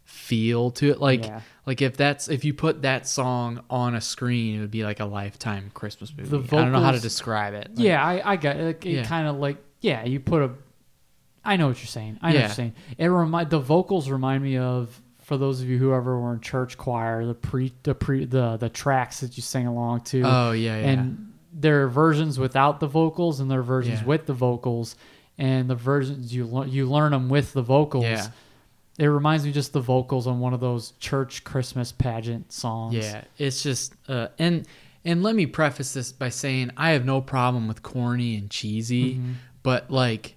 [0.03, 0.99] feel to it.
[0.99, 1.41] Like Yeah.
[1.65, 4.99] like if that's if you put that song on a screen, it would be like
[4.99, 6.29] a Lifetime Christmas movie.
[6.37, 7.69] The I don't know how to describe it.
[7.75, 8.63] Like, yeah, I, I got it.
[8.63, 9.03] Like, it Yeah.
[9.05, 10.51] kind of like yeah, you put a.
[11.43, 12.19] I know what you're saying.
[12.21, 12.73] I know what you're saying.
[12.99, 16.41] It remind the vocals remind me of for those of you who ever were in
[16.41, 20.21] church choir the pre the pre the the tracks that you sing along to.
[20.25, 20.89] Oh yeah, yeah.
[20.89, 24.07] and there are versions without the vocals and there are versions Yeah.
[24.07, 24.97] with the vocals
[25.37, 28.27] and the versions you learn you learn them with the vocals Yeah.
[28.99, 33.23] it reminds me just the vocals on one of those church christmas pageant songs Yeah,
[33.37, 34.67] it's just uh, and
[35.05, 39.15] and let me preface this by saying I have no problem with corny and cheesy,
[39.15, 39.31] Mm-hmm.
[39.63, 40.35] but like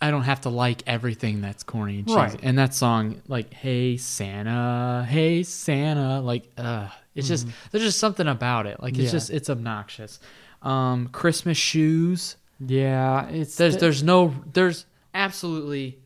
[0.00, 2.16] I don't have to like everything that's corny and cheesy.
[2.18, 2.40] Right.
[2.42, 8.28] And that song, like "Hey Santa, Hey Santa," like uh, it's just there's just something
[8.28, 8.80] about it.
[8.82, 9.04] Like it's Mm-hmm.
[9.06, 9.10] Yeah.
[9.10, 10.20] just it's obnoxious.
[10.62, 12.36] Um, Christmas shoes.
[12.60, 15.98] yeah it's There's the- there's no there's absolutely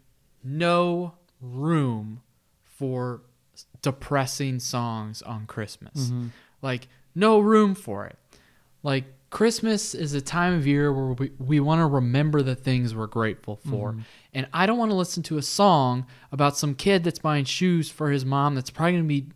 [0.44, 2.22] no room
[2.64, 3.22] for
[3.82, 5.94] depressing songs on Christmas.
[6.08, 6.26] Mm-hmm.
[6.62, 8.18] Like no room for it.
[8.82, 12.94] Like Christmas is a time of year where we, we want to remember the things
[12.94, 13.92] we're grateful for.
[13.92, 14.00] Mm-hmm.
[14.34, 17.88] And I don't want to listen to a song about some kid that's buying shoes
[17.88, 19.26] for his mom that's probably going to be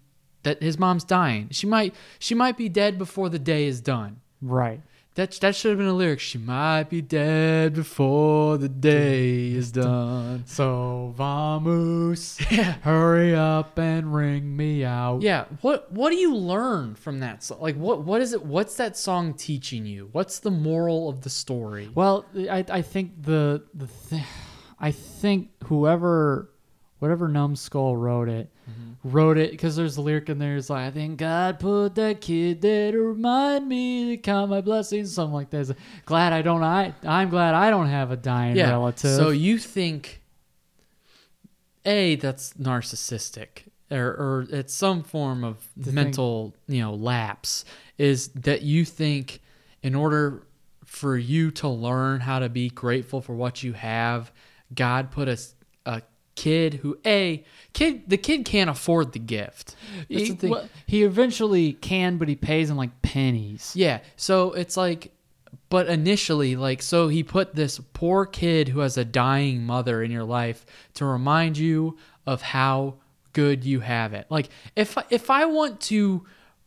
[0.42, 1.48] that his mom's dying.
[1.50, 4.20] She might she might be dead before the day is done.
[4.42, 4.80] right
[5.16, 6.20] That that should have been a lyric.
[6.20, 10.44] She might be dead before the day is done.
[10.46, 12.36] so vamos
[12.82, 15.46] hurry up and ring me out Yeah.
[15.62, 17.60] What what do you learn from that song?
[17.60, 18.44] Like what what is it?
[18.44, 20.10] What's that song teaching you?
[20.12, 21.90] What's the moral of the story?
[21.94, 24.22] Well, I I think the the th-
[24.78, 26.50] I think whoever
[26.98, 29.10] whatever numbskull wrote it Mm-hmm.
[29.10, 30.56] wrote it because there's a lyric in there.
[30.56, 34.60] It's like I think God put that kid there to remind me to count my
[34.60, 35.68] blessings, something like that.
[35.68, 36.64] Like, glad I don't.
[36.64, 38.70] I I'm glad I don't have a dying yeah.
[38.70, 39.14] relative.
[39.14, 40.20] So you think
[41.84, 47.64] a that's narcissistic or or it's some form of mental you know lapse
[47.98, 49.40] is that you think
[49.82, 50.42] in order
[50.84, 54.32] for you to learn how to be grateful for what you have
[54.74, 55.38] god put a,
[55.86, 56.02] a
[56.36, 59.74] kid who a kid the kid can't afford the gift
[60.08, 60.50] he, the thing.
[60.50, 63.72] well, he eventually can, but he pays in like pennies.
[63.74, 64.00] Yeah.
[64.16, 65.12] So it's like,
[65.68, 70.10] but initially, like, so he put this poor kid who has a dying mother in
[70.10, 71.96] your life to remind you
[72.26, 72.94] of how
[73.32, 74.26] good you have it.
[74.30, 76.24] Like, if if I want to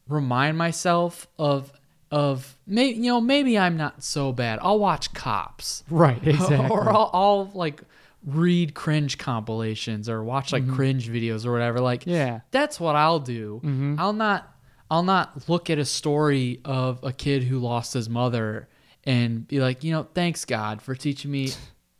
[0.07, 1.71] remind myself of
[2.11, 5.83] of maybe you know maybe I'm not so bad, I'll watch Cops.
[5.89, 6.19] Right.
[6.25, 6.69] Exactly.
[6.69, 7.81] or I'll, I'll like
[8.25, 11.79] read cringe compilations or watch like cringe videos or whatever.
[11.79, 12.09] Like, Mm-hmm.
[12.11, 12.39] Yeah.
[12.51, 13.61] that's what I'll do.
[13.99, 14.51] I'll not,
[14.91, 18.67] I'll not look at a story of a kid who lost his mother
[19.05, 21.51] and be like, you know, thanks God for teaching me,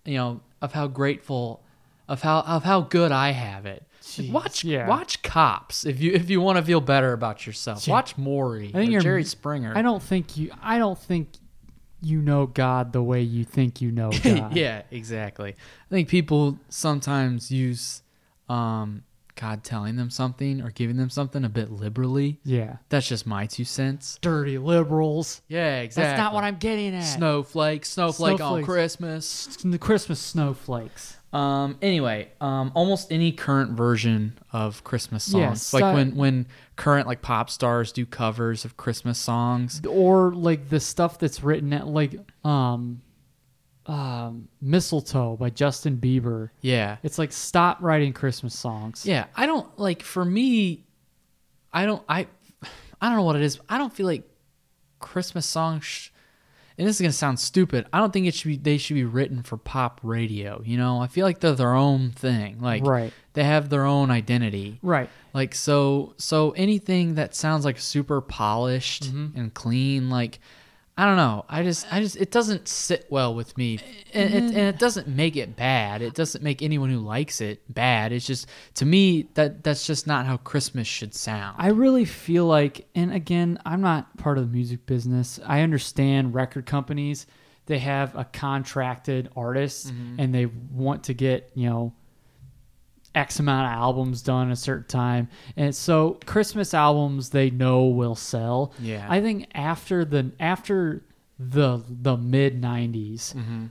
[0.05, 1.63] you know, of how grateful,
[2.07, 3.83] of how of how good I have it.
[4.01, 4.87] Jeez, watch, yeah.
[4.87, 7.87] watch Cops if you if you want to feel better about yourself.
[7.87, 7.93] Yeah.
[7.93, 8.69] Watch Maury.
[8.69, 9.71] I think or you're- Jerry Springer.
[9.75, 10.51] I don't think you.
[10.61, 11.29] I don't think
[12.01, 14.55] you know God the way you think you know God.
[14.55, 15.51] yeah, exactly.
[15.51, 18.01] I think people sometimes use
[18.47, 19.03] um,
[19.35, 22.39] God telling them something or giving them something a bit liberally.
[22.43, 22.77] Yeah.
[22.89, 24.17] That's just my two cents.
[24.21, 25.41] Dirty liberals.
[25.47, 26.09] Yeah, exactly.
[26.09, 27.01] That's not what I'm getting at.
[27.03, 28.65] Snowflake, snowflake on Snowflakes.
[28.65, 29.57] Christmas.
[29.63, 31.17] the Christmas snowflakes.
[31.31, 31.77] Um.
[31.81, 37.21] Anyway, um, almost any current version of Christmas songs, Yes, like when when current like
[37.21, 39.81] pop stars do covers of Christmas songs.
[39.87, 43.01] or like the stuff that's written at like um
[43.85, 49.67] um mistletoe by justin bieber Yeah, it's like stop writing christmas songs Yeah, I don't
[49.79, 50.83] like for me
[51.73, 52.27] I don't I
[53.01, 53.59] I don't know what it is.
[53.69, 54.23] I don't feel like
[54.99, 56.09] Christmas songs sh-
[56.79, 57.85] and this is going to sound stupid.
[57.93, 60.99] I don't think it should be they should be written for pop radio, you know?
[61.01, 62.59] I feel like they're their own thing.
[62.59, 63.13] Like Right.
[63.33, 64.79] they have their own identity.
[64.81, 69.37] right Like so so anything that sounds like super polished Mm-hmm.
[69.37, 70.39] and clean like
[70.99, 71.45] I don't know.
[71.47, 73.79] I just I just it doesn't sit well with me.
[74.13, 76.01] And it, and it doesn't make it bad.
[76.01, 78.11] It doesn't make anyone who likes it bad.
[78.11, 81.55] It's just to me that that's just not how Christmas should sound.
[81.57, 86.33] i really feel like and again i'm not part of the music business i understand
[86.33, 87.25] record companies
[87.65, 90.19] they have a contracted artist mm-hmm.
[90.19, 91.93] and they want to get you know
[93.15, 95.29] X amount of albums done at a certain time.
[95.57, 98.73] And so Christmas albums they know will sell.
[98.79, 99.05] Yeah.
[99.09, 101.03] I think after the after
[101.39, 103.65] the the mid '90s, Mm-hmm.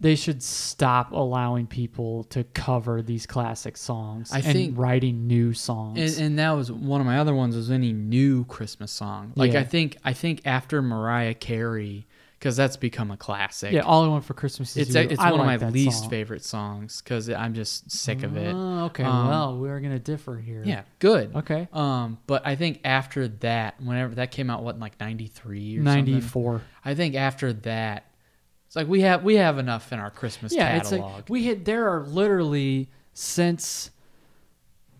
[0.00, 5.52] they should stop allowing people to cover these classic songs I and think- writing new
[5.54, 6.18] songs.
[6.18, 9.32] And, and that was one of my other ones was any new Christmas song.
[9.34, 9.60] Like Yeah.
[9.60, 12.06] I think I think after Mariah Carey,
[12.38, 13.72] because that's become a classic.
[13.72, 15.00] yeah, all I want for Christmas is it's You.
[15.10, 16.10] it's I one like of my least song.
[16.10, 18.54] favorite songs because I'm just sick of it.
[18.54, 20.62] Oh, okay, Um, well, we're gonna differ here.
[20.64, 21.34] Yeah, good.
[21.34, 21.66] Okay.
[21.72, 25.82] Um, but I think after that, whenever that came out, what in like '93 or?
[25.82, 26.62] Ninety-four.
[26.84, 28.04] I think after that,
[28.66, 31.04] it's like we have we have enough in our Christmas Yeah, catalog.
[31.10, 31.64] it's like we hit.
[31.64, 33.90] There are literally since,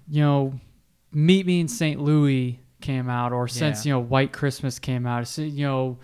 [0.08, 0.54] you know,
[1.12, 2.00] Meet Me in St.
[2.00, 3.90] Louis came out, or since Yeah.
[3.90, 5.26] you know White Christmas came out.
[5.28, 5.98] So, you know,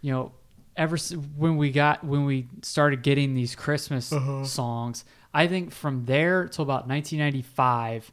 [0.00, 0.32] you know,
[0.80, 4.44] ever s- when we got when we started getting these Christmas Uh-huh.
[4.44, 8.10] songs, I think from there till about 1995.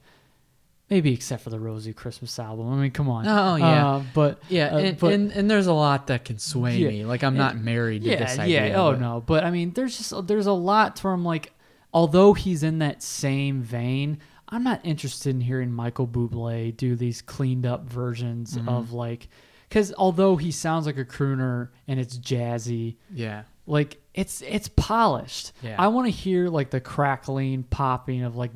[0.90, 2.72] Maybe except for the Rosie Christmas album.
[2.72, 3.28] I mean, come on.
[3.28, 3.88] Oh, yeah.
[3.90, 6.88] Uh, but yeah, uh, and, but- and and there's a lot that can sway Yeah.
[6.90, 7.06] me.
[7.06, 8.68] Like I'm not married to yeah, this idea.
[8.70, 11.52] Yeah, oh but- no, but I mean, there's just there's a lot from like,
[11.94, 17.22] although he's in that same vein, I'm not interested in hearing Michael Bublé do these
[17.22, 18.70] cleaned up versions Mm-hmm.
[18.70, 19.28] of like,
[19.70, 25.52] because although he sounds like a crooner and it's jazzy, Yeah, like it's it's polished.
[25.62, 25.76] Yeah.
[25.80, 28.52] I want to hear like the crackling, popping of like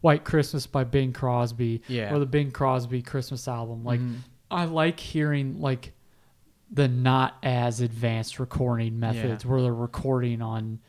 [0.00, 2.14] White Christmas by Bing Crosby, Yeah.
[2.14, 3.84] or the Bing Crosby Christmas album.
[3.84, 4.16] Like Mhm.
[4.50, 5.92] I like hearing like
[6.70, 10.80] the not as advanced recording methods where they're recording on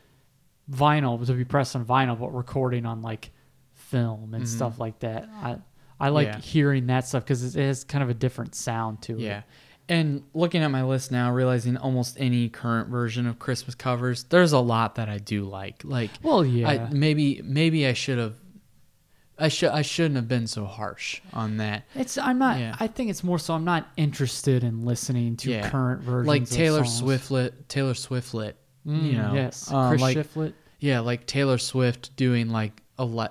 [0.70, 3.30] vinyl to be pressed on vinyl, but recording on like
[3.72, 5.28] film and stuff like that.
[5.42, 5.58] I
[6.00, 6.26] I like.
[6.28, 6.38] Yeah.
[6.40, 9.20] hearing that stuff because it has kind of a different sound to it.
[9.20, 9.42] yeah.
[9.90, 14.52] And looking at my list now, realizing almost any current version of Christmas covers, there's
[14.52, 15.82] a lot that I do like.
[15.82, 16.68] Like, Well, yeah.
[16.68, 18.34] I, maybe maybe I should have.
[19.40, 21.84] I should I shouldn't have been so harsh on that.
[21.94, 22.58] It's I'm not.
[22.58, 22.74] Yeah.
[22.78, 25.70] I think it's more so I'm not interested in listening to Yeah.
[25.70, 26.26] current versions.
[26.28, 27.02] like of Taylor songs.
[27.02, 28.54] Swiftlet, Taylor Swiftlet.
[28.86, 30.52] Mm, you know, yes, um, Chris like Shiflett.
[30.80, 33.28] yeah, like Taylor Swift doing like a la-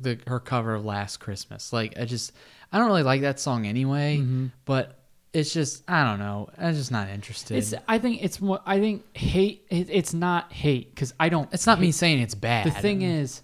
[0.00, 1.72] the her cover of Last Christmas.
[1.72, 2.32] Like I just
[2.72, 4.46] I don't really like that song anyway, Mm-hmm.
[4.64, 4.96] but
[5.32, 6.48] it's just I don't know.
[6.58, 7.56] I'm just not interested.
[7.56, 7.72] It's.
[7.86, 8.60] I think it's more.
[8.66, 9.64] I think hate.
[9.70, 11.48] It, it's not hate because I don't.
[11.52, 12.66] It's not me saying it's bad.
[12.66, 13.42] The thing is,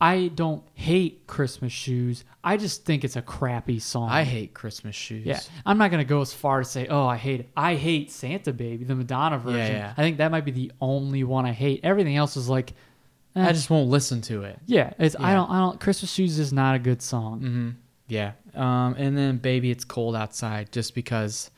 [0.00, 2.24] I don't hate Christmas shoes.
[2.44, 4.10] I just think it's a crappy song.
[4.10, 5.26] I hate Christmas shoes.
[5.26, 7.48] Yeah, I'm not gonna go as far to say, oh, I hate it.
[7.56, 9.74] I hate Santa Baby, the Madonna version.
[9.76, 9.92] yeah.
[9.96, 11.80] I think that might be the only one I hate.
[11.82, 12.74] Everything else is like,
[13.36, 14.58] I just won't listen to it.
[14.66, 14.92] yeah.
[14.98, 15.34] It's I Yeah.
[15.36, 15.80] don't I don't.
[15.80, 17.40] Christmas shoes is not a good song.
[17.40, 17.70] hmm
[18.08, 18.32] Yeah.
[18.54, 21.50] Um, and then baby, it's cold outside, just because,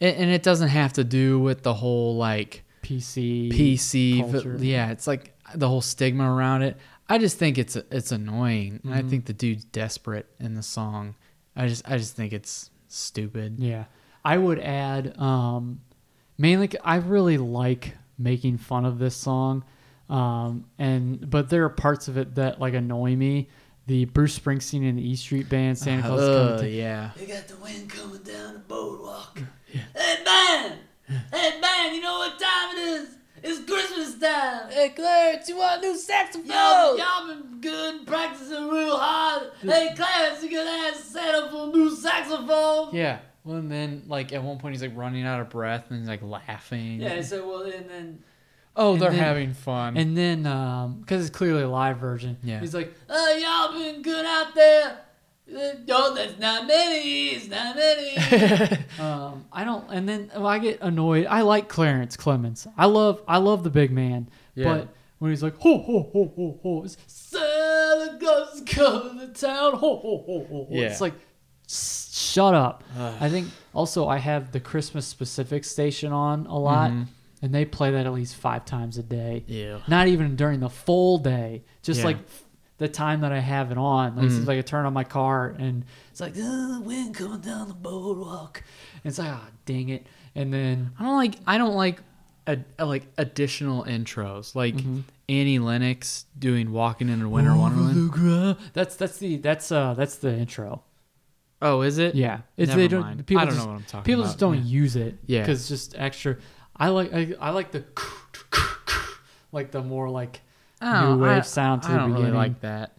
[0.00, 3.52] and, and it doesn't have to do with the whole like PC.
[3.52, 4.20] PC.
[4.32, 4.56] culture.
[4.58, 6.76] Yeah, it's like the whole stigma around it.
[7.08, 9.06] I just think it's it's annoying, and Mm-hmm.
[9.06, 11.14] I think the dude's desperate in the song.
[11.54, 13.56] I just I just think it's stupid.
[13.60, 13.84] Yeah,
[14.24, 15.80] I would add um,
[16.38, 16.68] mainly.
[16.68, 19.62] c- I really like making fun of this song,
[20.12, 23.48] um, and but there are parts of it that like annoy me.
[23.88, 27.10] The Bruce Springsteen and the E Street Band, Santa Claus is coming Uh, to yeah.
[27.20, 29.40] You got the wind coming down the boardwalk.
[29.66, 30.78] Hey, man!
[31.32, 33.08] Hey, man, you know what time it is?
[33.42, 34.70] It's Christmas time!
[34.70, 36.46] Hey, Clarence, you want a new saxophone?
[36.46, 39.50] Y'all, y'all been good, practicing real hard.
[39.62, 42.94] Hey, Clarence, you gonna ask Santa for a new saxophone?
[42.94, 43.18] Yeah.
[43.44, 46.08] Well, and then like at one point he's like running out of breath and he's
[46.08, 47.00] like laughing.
[47.00, 48.22] Yeah, so well, and then
[48.76, 49.96] Oh, and they're then- having fun.
[49.96, 52.38] and then um, because it's clearly a live version.
[52.42, 52.60] Yeah.
[52.60, 54.98] he's like, Oh, y'all been good out there.
[55.54, 55.58] Uh,
[55.90, 57.28] Oh, that's not many.
[57.30, 58.78] It's not many.
[58.98, 61.26] Um, I don't, and then well, I get annoyed.
[61.26, 62.66] I like Clarence Clemons.
[62.78, 64.28] I love, I love the big man.
[64.54, 64.64] Yeah.
[64.64, 69.72] But when he's like, ho ho ho ho ho, it's, Santa Claus coming to town.
[69.74, 70.46] Ho ho ho ho.
[70.48, 70.66] ho.
[70.70, 70.86] Yeah.
[70.86, 71.14] It's like,
[71.68, 72.84] shut up.
[72.98, 77.06] I think also I have the Christmas specific station on a lot, Mhm.
[77.42, 79.44] And they play that at least five times a day.
[79.46, 79.78] yeah.
[79.88, 82.06] Not even during the full day, just Yeah.
[82.06, 82.18] like
[82.78, 84.16] the time that I have it on.
[84.16, 84.38] Like, Mhm.
[84.38, 87.68] It's like I turn on my car and it's like "Uh, the wind coming down
[87.68, 88.62] the boardwalk.
[89.04, 90.06] And it's like, ah, dang it.
[90.34, 92.00] And then I don't like I don't like
[92.46, 95.00] ad, uh, like additional intros like Mm-hmm.
[95.28, 100.32] Annie Lennox doing "Walking in a Winter Wonderland." that's that's the that's uh that's the
[100.36, 100.82] intro.
[101.64, 102.16] Oh, is it?
[102.16, 103.00] Yeah, it's Never they don't.
[103.02, 103.26] mind.
[103.26, 104.30] People I don't just, know what I'm talking People about.
[104.30, 104.62] just don't Yeah.
[104.64, 105.18] use it.
[105.26, 105.40] Yeah.
[105.42, 106.36] because just extra.
[106.84, 107.84] I like I, I like the
[109.52, 110.40] like the more like
[110.80, 112.32] Oh, new wave I- sound to I the don't beginning.
[112.32, 112.92] really like that.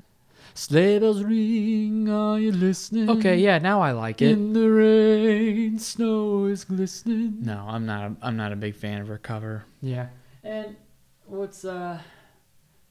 [0.55, 3.09] Sleigh bells ring, are you listening?
[3.09, 4.29] Okay, yeah, now I like it.
[4.31, 7.37] In the rain, snow is glistening.
[7.41, 8.03] No, I'm not.
[8.11, 9.65] A, I'm not a big fan of her cover.
[9.81, 10.07] Yeah.
[10.43, 10.75] And
[11.25, 11.99] what's uh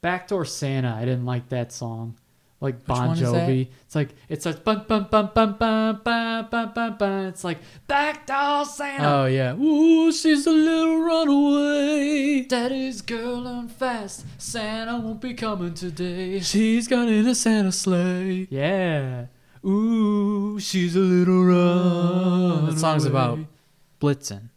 [0.01, 2.16] Backdoor Santa, I didn't like that song.
[2.62, 3.48] Like Bon one is that?
[3.48, 3.68] Jovi.
[3.84, 7.26] It's like it's a bum bum bum bum bum bum bum bum bum.
[7.26, 7.58] It's like
[7.88, 9.04] back doll Santa.
[9.04, 9.54] Oh yeah.
[9.56, 12.42] Ooh, she's a little runaway.
[12.48, 14.24] Daddy's girl and fast.
[14.38, 16.40] Santa won't be coming today.
[16.40, 18.46] She's got in a Santa sleigh.
[18.50, 19.26] Yeah.
[19.64, 22.66] Ooh, she's a little run.
[22.66, 23.38] That song's about
[24.00, 24.50] Blitzen.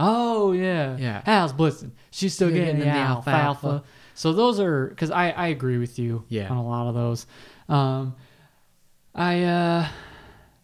[0.00, 0.96] Oh yeah.
[0.96, 1.22] Yeah.
[1.24, 1.90] How's Blitzen?
[2.10, 3.30] She's still Still getting, getting the the alfalfa.
[3.68, 3.84] alfalfa.
[4.14, 6.24] So those are because I I agree with you.
[6.28, 6.48] Yeah.
[6.48, 7.26] On a lot of those.
[7.68, 8.14] Um,
[9.14, 9.88] I uh,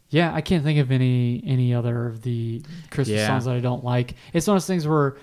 [0.09, 3.27] yeah, I can't think of any any other of the Christmas Yeah.
[3.27, 4.15] songs that I don't like.
[4.33, 5.17] It's one of those things where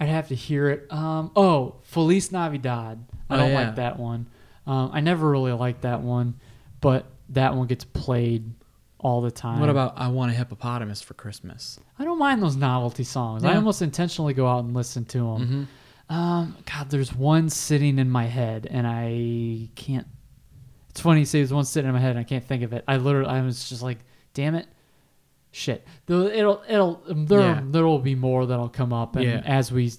[0.00, 0.86] I'd have to hear it.
[0.92, 3.04] Um, oh, Feliz Navidad.
[3.30, 3.66] I Oh, don't yeah.
[3.66, 4.26] like that one.
[4.66, 6.34] Um, I never really liked that one,
[6.80, 8.50] but that one gets played
[8.98, 9.60] all the time.
[9.60, 11.78] What about I Want a Hippopotamus for Christmas?
[11.98, 13.44] I don't mind those novelty songs.
[13.44, 15.68] I almost intentionally go out and listen to them.
[16.08, 20.06] Um, God, there's one sitting in my head, and I can't.
[20.90, 22.72] It's funny you say there's one sitting in my head, and I can't think of
[22.72, 22.84] it.
[22.86, 23.98] I literally, I was just like,
[24.32, 24.66] damn it,
[25.50, 25.84] shit.
[26.06, 27.60] Though It'll, it'll, there, Yeah.
[27.64, 29.42] there will be more that'll come up, and Yeah.
[29.44, 29.92] as we,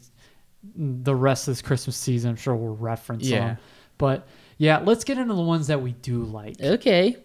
[0.76, 3.40] the rest of this Christmas season, I'm sure we'll reference Yeah.
[3.40, 3.58] them.
[3.98, 4.28] But
[4.58, 6.62] yeah, let's get into the ones that we do like.
[6.62, 7.18] Okay.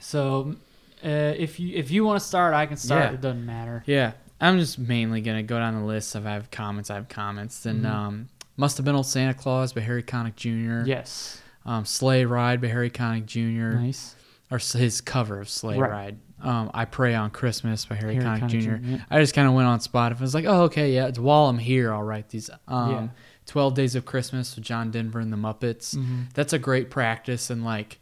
[0.00, 0.56] So,
[1.04, 3.02] uh, if you if you want to start, I can start.
[3.10, 3.12] Yeah.
[3.14, 3.82] It doesn't matter.
[3.86, 4.12] Yeah,
[4.42, 6.14] I'm just mainly gonna go down the list.
[6.16, 7.64] If I have comments, I have comments.
[7.64, 10.86] And um, must have been old Santa Claus by Harry Connick Jr.
[10.88, 11.40] Yes.
[11.64, 13.78] Um, Sleigh Ride by Harry Connick Jr.
[13.78, 14.16] Nice.
[14.50, 15.90] Or his cover of Sleigh Right.
[15.90, 16.18] Ride.
[16.42, 18.76] Um, I Pray on Christmas by Harry, Harry Connick, Connick Jr.
[18.76, 18.98] Jr., yeah.
[19.08, 20.18] I just kind of went on Spotify.
[20.18, 21.06] I was like, oh, okay, yeah.
[21.06, 22.50] It's while I'm here, I'll write these.
[22.66, 23.08] Um, Yeah.
[23.46, 25.96] 12 Days of Christmas with John Denver and the Muppets.
[25.96, 26.22] Mm-hmm.
[26.34, 27.98] That's a great practice and like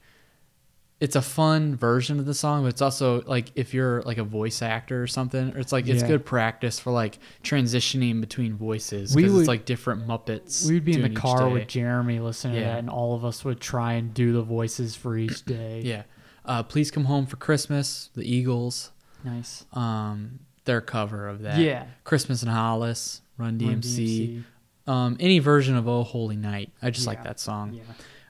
[1.00, 4.22] it's a fun version of the song, but it's also like if you're like a
[4.24, 6.08] voice actor or something, or it's like it's Yeah.
[6.08, 10.68] good practice for like transitioning between voices We because it's like different Muppets.
[10.68, 13.60] We'd be in the car with Jeremy listening to that, and all of us would
[13.60, 15.82] try and do the voices for each day.
[15.84, 16.02] yeah.
[16.44, 18.10] Uh, Please come home for Christmas.
[18.14, 18.90] The Eagles,
[19.24, 19.66] Nice.
[19.74, 21.58] um, their cover of that.
[21.58, 21.84] Yeah.
[22.04, 23.66] Christmas in Hollis, Run DMC.
[23.68, 24.44] Run DMC.
[24.86, 26.72] Um, any version of Oh Holy Night.
[26.82, 27.74] I just like that song.
[27.74, 27.82] Yeah.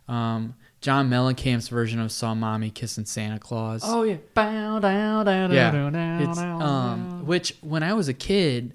[0.08, 3.82] Um, John Mellencamp's version of Saw Mommy Kissing Santa Claus.
[3.84, 4.16] Oh yeah.
[4.34, 5.70] Bow down down yeah.
[5.70, 6.62] down down it's down.
[6.62, 8.74] um, which when I was a kid,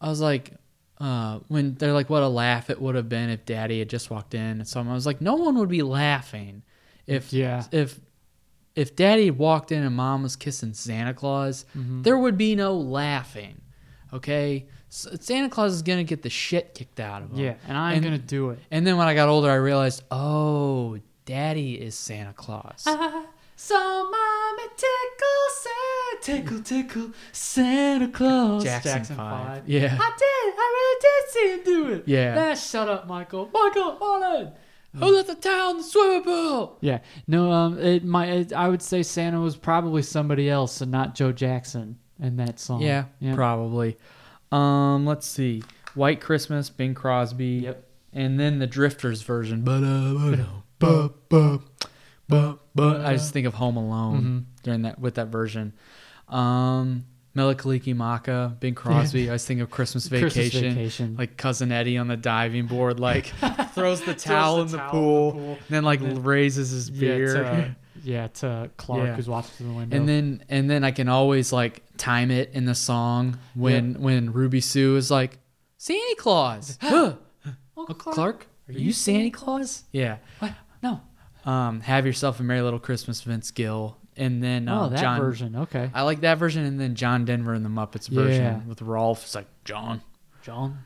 [0.00, 0.52] I was like,
[1.00, 4.10] uh, when they're like, what a laugh it would have been if Daddy had just
[4.10, 4.80] walked in and saw.
[4.82, 6.62] I was like, no one would be laughing
[7.06, 7.64] if Yeah.
[7.72, 7.98] if
[8.74, 11.64] if Daddy walked in and Mom was kissing Santa Claus.
[11.76, 12.02] Mm-hmm.
[12.02, 13.62] There would be no laughing.
[14.12, 17.38] Okay, Santa Claus is gonna get the shit kicked out of him.
[17.38, 18.58] yeah, and I'm and- gonna do it.
[18.70, 22.86] And then when I got older, I realized, oh, Daddy is Santa Claus.
[23.58, 28.62] So mommy tickle, Santa, tickle, tickle, Santa Claus.
[28.62, 29.66] Jackson, Five.
[29.66, 29.96] Yeah.
[29.98, 30.54] I did.
[30.58, 32.02] I really did see him do it.
[32.06, 32.34] Yeah.
[32.34, 33.48] Nah, shut up, Michael.
[33.54, 34.52] Michael, Marlon.
[34.94, 36.76] Who let the town in the swimming pool?
[36.82, 36.98] Yeah.
[37.26, 37.50] No.
[37.50, 37.78] Um.
[37.78, 38.28] It might.
[38.28, 42.60] It, I would say Santa was probably somebody else and not Joe Jackson in that
[42.60, 42.82] song.
[42.82, 43.34] Yeah, Yeah.
[43.34, 43.96] probably.
[44.52, 45.62] Um, let's see.
[45.94, 47.46] White Christmas, Bing Crosby.
[47.64, 47.84] Yep.
[48.12, 49.62] And then the Drifters version.
[49.62, 49.82] But
[50.78, 51.60] but
[52.78, 54.38] I just think of Home Alone Mm-hmm.
[54.62, 55.72] during that with that version.
[56.28, 57.04] Um,
[57.34, 59.28] Mele Kalikimaka, Bing Crosby.
[59.28, 60.74] I was thinking of Christmas Christmas Vacation.
[60.74, 61.16] Vacation.
[61.18, 63.26] Like cousin Eddie on the diving board, like
[63.74, 65.50] throws the Throws towel, the in, the towel in the pool, pool.
[65.52, 67.00] and then like And then- raises his Yeah.
[67.16, 67.34] beer.
[67.34, 68.26] To, yeah.
[68.28, 69.14] To Clark, Yeah.
[69.16, 69.96] who's watching through the window.
[69.96, 74.32] And then and then I can always like time it in the song when when
[74.32, 75.38] Ruby Sue is like
[75.76, 76.78] Santa Claus.
[76.82, 79.84] Uncle Clark, are you Santa Claus?
[79.92, 80.16] Yeah.
[80.38, 80.52] What?
[81.46, 85.20] Um, have yourself a merry little Christmas, Vince Gill, and then Oh, um, that John.
[85.20, 85.56] version.
[85.56, 85.90] Okay.
[85.94, 88.60] I like that version, and then John Denver and the Muppets version Yeah.
[88.66, 89.22] with Rowlf.
[89.22, 90.00] It's like John.
[90.42, 90.78] John.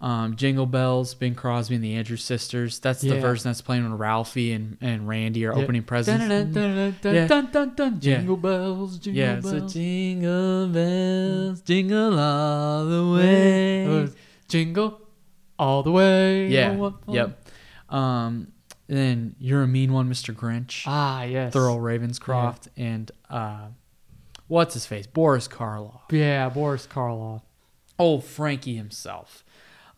[0.00, 2.78] Um, Jingle Bells, Bing Crosby and the Andrews Sisters.
[2.78, 5.62] That's the version that's playing when Ralphie and, and Randy are Yeah.
[5.62, 6.28] opening presents.
[6.28, 7.90] Dun, dun, dun, Yeah.
[8.00, 8.16] Yeah.
[8.18, 9.72] Jingle bells, jingle Yeah, so bells.
[9.72, 14.08] jingle bells, jingle all the way.
[14.48, 15.00] jingle
[15.58, 16.46] all the way.
[16.48, 16.76] Yeah.
[16.78, 16.94] Oh.
[17.08, 17.48] Yep.
[17.88, 18.52] Um,
[18.96, 20.34] then you're a mean one, Mr.
[20.34, 20.84] Grinch.
[20.86, 21.52] Ah, yes.
[21.54, 23.66] Thurl Ravenscroft and uh,
[24.46, 26.00] what's his face, Boris Karloff.
[26.10, 27.42] Yeah, Boris Karloff.
[27.98, 29.44] Oh, Frankie himself.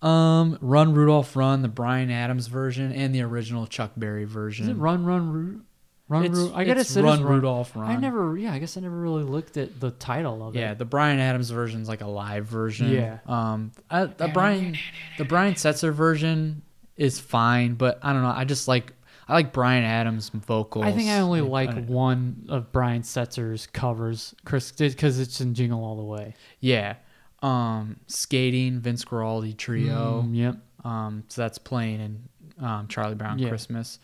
[0.03, 4.65] Um, Run Rudolph Run, the Bryan Adams version, and the original Chuck Berry version.
[4.65, 5.61] Is it Run Run Ru-
[6.09, 7.91] Run It's- Ru- I gotta it's say Run Rudolph Run.
[7.91, 8.37] I never.
[8.39, 10.65] Yeah, I guess I never really looked at the title of Yeah, it.
[10.65, 12.91] Yeah, the Bryan Adams version is like a live version.
[12.91, 13.19] Yeah.
[13.27, 14.77] Um, I, the Brian,
[15.19, 16.63] the Brian Setzer version
[17.01, 18.29] is fine, but I don't know.
[18.37, 18.93] I just like
[19.27, 20.85] I like Bryan Adams vocals.
[20.85, 25.55] I think I only like I- one of Brian Setzer's covers, Chris, because it's in
[25.55, 26.35] Jingle All the Way.
[26.61, 26.97] Yeah.
[27.43, 30.25] Um, skating, Vince Guaraldi trio.
[30.27, 30.57] Mm, yep.
[30.85, 33.49] Um, so that's playing in um, Charlie Brown Yeah.
[33.49, 33.99] Christmas.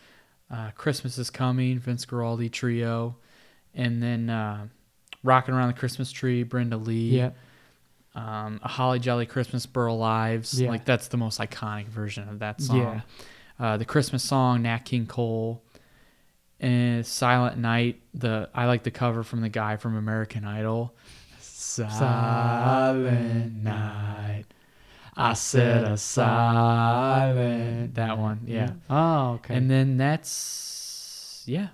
[0.49, 3.17] uh, Christmas is Coming, Vince Guaraldi Trio,
[3.75, 4.67] and then uh,
[5.23, 7.09] Rocking Around the Christmas Tree, Brenda Lee.
[7.17, 7.31] Yeah.
[8.17, 10.59] Um, a Holly Jolly Christmas, Burl Ives.
[10.59, 10.69] Yeah.
[10.69, 12.77] Like that's the most iconic version of that song.
[12.79, 13.01] Yeah.
[13.59, 15.61] Uh, the Christmas song, Nat King Cole.
[16.59, 18.01] And Silent Night.
[18.15, 20.95] The I like the cover from the guy from American Idol.
[21.39, 22.03] Silent
[23.63, 24.45] Night.
[25.15, 27.95] I said a silent.
[27.95, 28.71] That one, yeah.
[28.89, 29.55] Oh, okay.
[29.55, 31.67] And then that's yeah.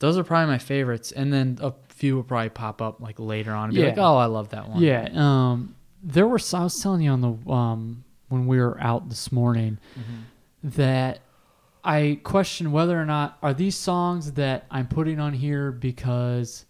[0.00, 1.12] Those are probably my favorites.
[1.12, 3.88] And then a few will probably pop up like later on and be Yeah.
[3.88, 4.82] like, oh, I love that one.
[4.82, 6.40] Yeah, um, there were.
[6.54, 10.68] I was telling you on the um when we were out this morning Mm-hmm.
[10.76, 11.20] that
[11.84, 16.64] I question whether or not are these songs that I'm putting on here because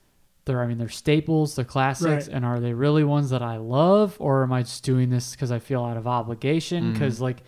[0.44, 0.62] they're.
[0.62, 2.34] I mean, they're staples, they're classics, Right.
[2.36, 5.52] and are they really ones that I love, or am I just doing this because
[5.52, 6.92] I feel out of obligation?
[6.92, 7.42] Because like,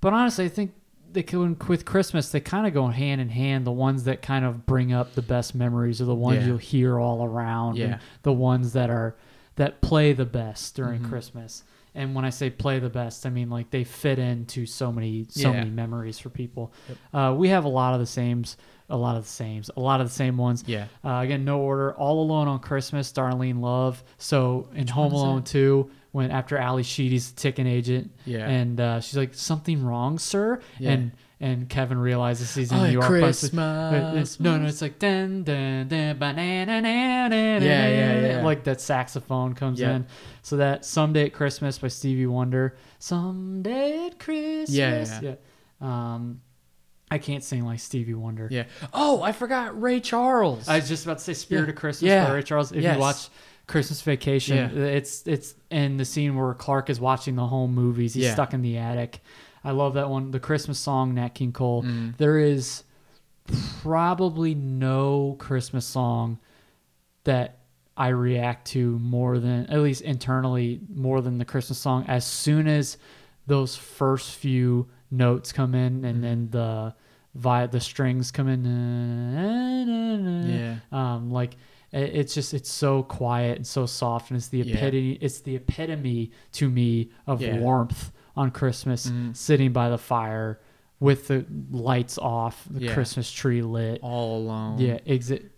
[0.00, 0.72] but honestly, I think.
[1.14, 3.66] They can, with Christmas, they kind of go hand in hand.
[3.66, 6.46] The ones that kind of bring up the best memories are the ones Yeah.
[6.46, 7.72] you'll hear all around.
[7.78, 7.98] and Yeah.
[8.22, 9.14] the ones that are
[9.56, 11.08] that play the best during Mhm.
[11.08, 11.64] Christmas.
[11.94, 15.26] And when I say play the best, I mean like they fit into so many
[15.28, 15.58] so Yeah.
[15.58, 16.72] many memories for people.
[17.12, 18.56] Uh, we have a lot of the sames,
[18.88, 20.64] a lot of the sames, a lot of the same ones.
[20.66, 20.86] Yeah.
[21.04, 21.92] Uh, again, no order.
[21.94, 24.02] All Alone on Christmas, Darlene Love.
[24.16, 25.42] So in Home Alone?
[25.42, 28.48] 2, when after Ally Sheedy's the ticket agent, Yeah.
[28.48, 30.92] and uh, she's like, "Something wrong, sir?" Yeah.
[30.92, 31.12] And
[31.42, 33.04] and Kevin realizes he's in Oh, New York.
[33.04, 33.50] Christmas.
[33.50, 38.44] but it's- no, no, it's like dun dun dun banana na, na, Yeah, yeah, yeah.
[38.44, 39.96] like that saxophone comes Yeah.
[39.96, 40.06] in.
[40.42, 42.76] So that "Someday at Christmas" by Stevie Wonder.
[42.98, 44.70] Someday at Christmas.
[44.70, 45.34] Yeah, yeah.
[45.80, 46.40] Um,
[47.10, 48.48] I can't sing like Stevie Wonder.
[48.50, 48.64] Yeah.
[48.94, 50.66] Oh, I forgot Ray Charles.
[50.68, 51.70] I was just about to say "Spirit Yeah.
[51.70, 52.26] of Christmas" Yeah.
[52.28, 52.72] by Ray Charles.
[52.72, 52.94] If Yes.
[52.94, 53.28] you watch
[53.66, 54.82] Christmas Vacation, Yeah.
[54.84, 58.14] it's it's in the scene where Clark is watching the home movies.
[58.14, 58.32] He's Yeah.
[58.34, 59.20] stuck in the attic.
[59.64, 60.30] I love that one.
[60.30, 61.82] The Christmas song, Nat King Cole.
[61.84, 62.16] Mm.
[62.16, 62.84] There is
[63.80, 66.38] probably no Christmas song
[67.24, 67.58] that
[67.96, 72.04] I react to more than, at least internally, more than the Christmas song.
[72.08, 72.96] As soon as
[73.46, 76.94] those first few notes come in and then the
[77.34, 78.64] via the strings come in,
[80.48, 80.76] Yeah.
[81.14, 81.54] um, like
[81.92, 84.76] it- it's just it's so quiet and so soft, and it's the Yeah.
[84.76, 85.12] epitome.
[85.20, 87.58] It's the epitome to me of Yeah.
[87.58, 89.36] warmth on Christmas, Mhm.
[89.36, 90.58] sitting by the fire
[91.00, 92.94] with the lights off, the Yeah.
[92.94, 94.00] Christmas tree lit.
[94.02, 94.78] All alone.
[94.78, 95.50] Yeah, exit.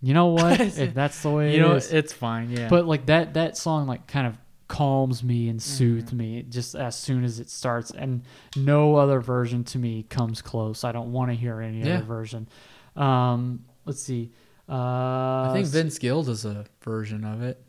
[0.00, 0.60] You know what?
[0.78, 1.90] if that's the way You know, is.
[1.92, 2.50] it's fine.
[2.50, 2.68] Yeah.
[2.68, 4.36] But like that that song like kind of
[4.68, 6.16] calms me and soothes Mm-hmm.
[6.16, 8.22] me just as soon as it starts and
[8.56, 10.84] no other version to me comes close.
[10.84, 11.96] I don't want to hear any Yeah.
[11.96, 12.48] other version.
[12.96, 14.30] Um let's see.
[14.68, 17.62] Uh I think Vince Gill does a version of it.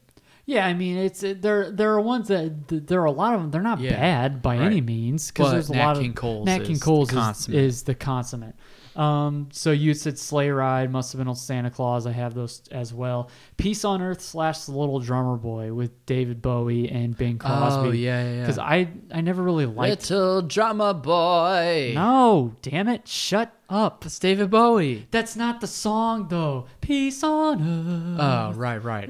[0.48, 3.34] Yeah, I mean it's it, there there are ones that th- there are a lot
[3.34, 3.92] of them they're not Yeah.
[3.92, 4.66] bad by Right.
[4.66, 7.50] any means cuz there's a Nat lot King of Cole's Nat is King Cole's is,
[7.50, 8.56] is the consummate.
[8.96, 12.08] Um, so you said Sleigh Ride must have been on Santa Claus.
[12.08, 13.30] I have those as well.
[13.58, 17.90] Peace on Earth slash The Little Drummer Boy with David Bowie and Bing Crosby.
[17.90, 18.40] Oh yeah, yeah.
[18.42, 20.10] Because I I never really liked.
[20.10, 21.92] Little drummer boy.
[21.94, 23.06] No, damn it!
[23.08, 24.02] Shut up.
[24.06, 25.08] That's David Bowie.
[25.12, 26.66] That's not the song though.
[26.80, 28.20] Peace on Earth.
[28.22, 29.10] Oh right, right.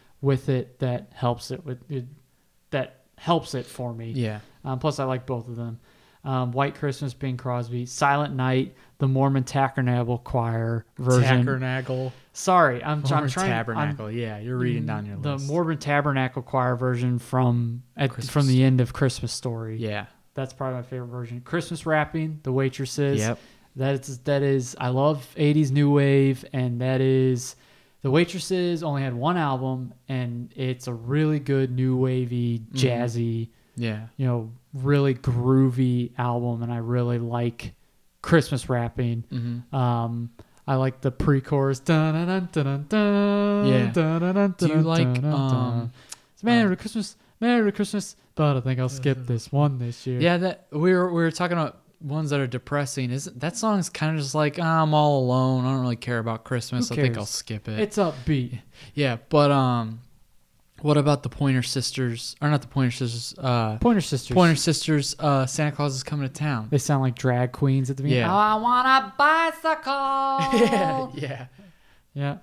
[0.21, 2.05] with it that helps it with it,
[2.71, 4.11] that helps it for me.
[4.11, 4.39] Yeah.
[4.63, 5.79] Um, plus, I like both of them.
[6.23, 11.23] Um, White Christmas, Bing Crosby, Silent Night, the Mormon Tabernacle Choir version.
[11.39, 12.13] Tabernacle.
[12.33, 13.23] Sorry, I'm, I'm trying.
[13.51, 14.11] I'm- Tabernacle.
[14.11, 15.47] yeah, you're reading down your the list.
[15.47, 19.77] The Mormon Tabernacle Choir version from at, from the end of Christmas Story.
[19.77, 20.05] yeah.
[20.33, 21.41] That's probably my favorite version.
[21.41, 23.19] Christmas wrapping, the waitresses.
[23.19, 23.39] Yep.
[23.75, 27.55] That is that is I love 80s new wave and that is
[28.01, 32.75] the waitresses only had one album and it's a really good new wavy Mm-hmm.
[32.77, 34.07] jazzy, Yeah.
[34.17, 37.73] you know, really groovy album and I really like
[38.21, 39.23] Christmas wrapping.
[39.31, 39.75] Mm-hmm.
[39.75, 40.31] Um
[40.67, 41.79] I like the pre-chorus.
[41.79, 43.91] Dun, dun, dun, dun, dun, Yeah.
[43.91, 45.91] dun, dun, dun, Do you like, um,
[46.43, 50.19] Merry Christmas, Merry Christmas, but I think I'll skip this one this year.
[50.21, 53.11] Yeah, that we were we were talking about ones that are depressing.
[53.11, 55.65] Is that song's kind of just like "Ah, I'm all alone.
[55.65, 56.91] I don't really care about Christmas.
[56.91, 57.17] I think?
[57.17, 57.79] I'll skip it.
[57.79, 58.59] It's upbeat.
[58.93, 60.01] yeah, but um,
[60.81, 62.35] What about the Pointer Sisters?
[62.41, 63.37] Or not the Pointer Sisters.
[63.37, 64.33] Uh, Pointer Sisters.
[64.33, 65.15] Pointer Sisters.
[65.19, 66.67] Uh, Santa Claus is coming to town.
[66.71, 68.23] They sound like drag queens at the beginning.
[68.25, 68.33] Yeah.
[68.33, 70.67] I want a bicycle.
[70.67, 71.07] yeah.
[71.13, 71.45] yeah.
[72.13, 72.37] Yeah,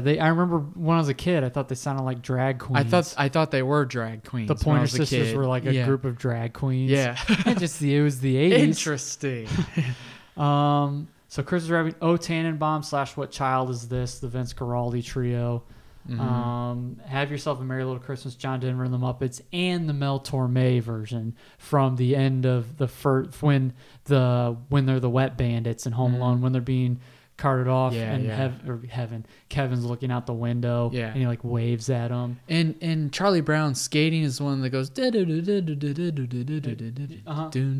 [0.00, 0.18] they.
[0.18, 2.86] I remember when I was a kid, I thought they sounded like drag queens.
[2.86, 4.48] I thought I thought they were drag queens.
[4.48, 5.86] the Pointer Sisters were like a Yeah.
[5.86, 6.90] group of drag queens.
[6.90, 7.16] Yeah.
[7.28, 8.60] it just it was the eighties.
[8.78, 9.48] Interesting.
[10.36, 14.20] Um, so Christmas Rabbit, O Tannenbaum slash What Child Is This?
[14.20, 15.64] The Vince Guaraldi Trio.
[16.08, 16.20] Mm-hmm.
[16.20, 20.20] Um, Have Yourself a Merry Little Christmas, John Denver and the Muppets, and the Mel
[20.20, 23.74] Torme version from the end of the first when
[24.04, 27.00] the when they're the Wet Bandits in Home Alone when they're being
[27.38, 27.94] carted off.
[27.94, 28.36] Yeah, and yeah.
[28.36, 31.06] Hev- or heaven Kevin's looking out the window Yeah.
[31.08, 32.38] and he like waves at him.
[32.48, 34.90] And and Charlie Brown skating is the one that goes.
[34.90, 35.24] Dun, Yeah.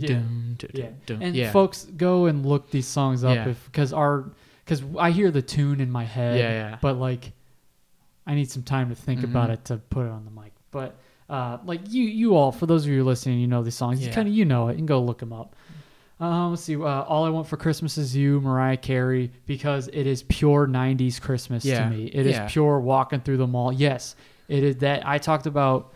[0.08, 1.22] dun, dun, Yeah, dun.
[1.22, 4.30] and folks go and look these songs up if because our
[4.64, 6.38] because I hear the tune in my head.
[6.38, 6.78] Yeah, yeah.
[6.80, 7.32] But like,
[8.26, 10.52] I need some time to think about it to put it on the mic.
[10.70, 10.96] But
[11.30, 14.00] uh, like you, you all for those of you listening, you know these songs.
[14.00, 14.14] You Yeah.
[14.14, 14.76] kind of you know it.
[14.76, 15.56] Can go look them up.
[16.20, 16.74] Um, let's see.
[16.76, 21.20] Uh, All I Want for Christmas is You, Mariah Carey, because it is pure '90s
[21.20, 21.88] Christmas Yeah.
[21.88, 22.06] to me.
[22.06, 22.48] It is Yeah.
[22.48, 23.72] pure walking through the mall.
[23.72, 24.16] Yes,
[24.48, 25.06] it is that.
[25.06, 25.92] I talked about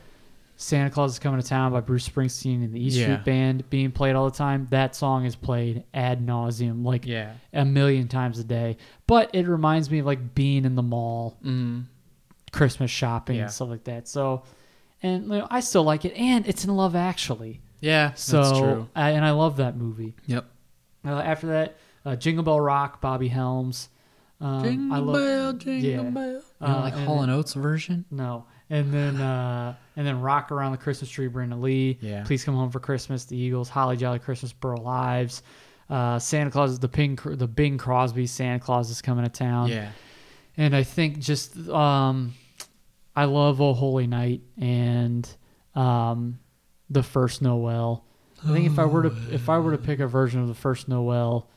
[0.57, 3.16] Santa Claus is Coming to Town by Bruce Springsteen and the E Street Yeah.
[3.16, 4.68] Band being played all the time.
[4.70, 7.33] That song is played ad nauseum, like Yeah.
[7.53, 8.77] a million times a day.
[9.09, 11.85] But it reminds me of like being in the mall, Mm.
[12.53, 13.43] Christmas shopping, Yeah.
[13.45, 14.07] and stuff like that.
[14.07, 14.43] So,
[15.03, 17.61] and you know, I still like it, and it's in Love Actually.
[17.83, 18.14] Yeah.
[18.14, 18.89] So, that's true.
[18.97, 20.14] I, and I love that movie.
[20.26, 20.47] Yep.
[21.05, 21.76] Uh, after that,
[22.07, 23.91] uh, Jingle Bell Rock, Bobby Helms.
[24.41, 26.11] Um, Jingle I love, bell, jingle yeah.
[26.11, 26.24] bell.
[26.33, 28.05] You Uh, know, like and Hall then- and Oates version.
[28.11, 31.99] No, and then uh, and then Rock Around the Christmas Tree, Brenda Lee.
[32.01, 32.24] Yeah.
[32.24, 33.68] Please Come Home for Christmas, The Eagles.
[33.68, 35.43] Holly Jolly Christmas, Burl Ives.
[35.91, 38.26] Uh, Santa Claus is the Bing, the Bing Crosby.
[38.26, 39.68] Santa Claus is coming to town.
[39.68, 39.91] Yeah.
[40.57, 42.33] and I think just um,
[43.14, 45.28] I love Oh Holy Night and
[45.74, 46.39] um,
[46.93, 48.05] the First Noel.
[48.45, 50.55] I think if I were to if I were to pick a version of the
[50.55, 51.49] First Noel,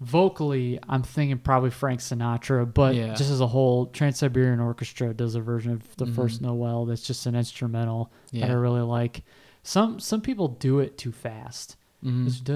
[0.00, 3.14] vocally I'm thinking probably Frank Sinatra, but Yeah.
[3.14, 7.02] just as a whole, Trans Siberian Orchestra does a version of the First Noel that's
[7.02, 9.22] just an instrumental that I really like.
[9.62, 11.76] Some some people do it too fast.
[12.04, 12.26] Mhm.
[12.28, 12.54] It's da,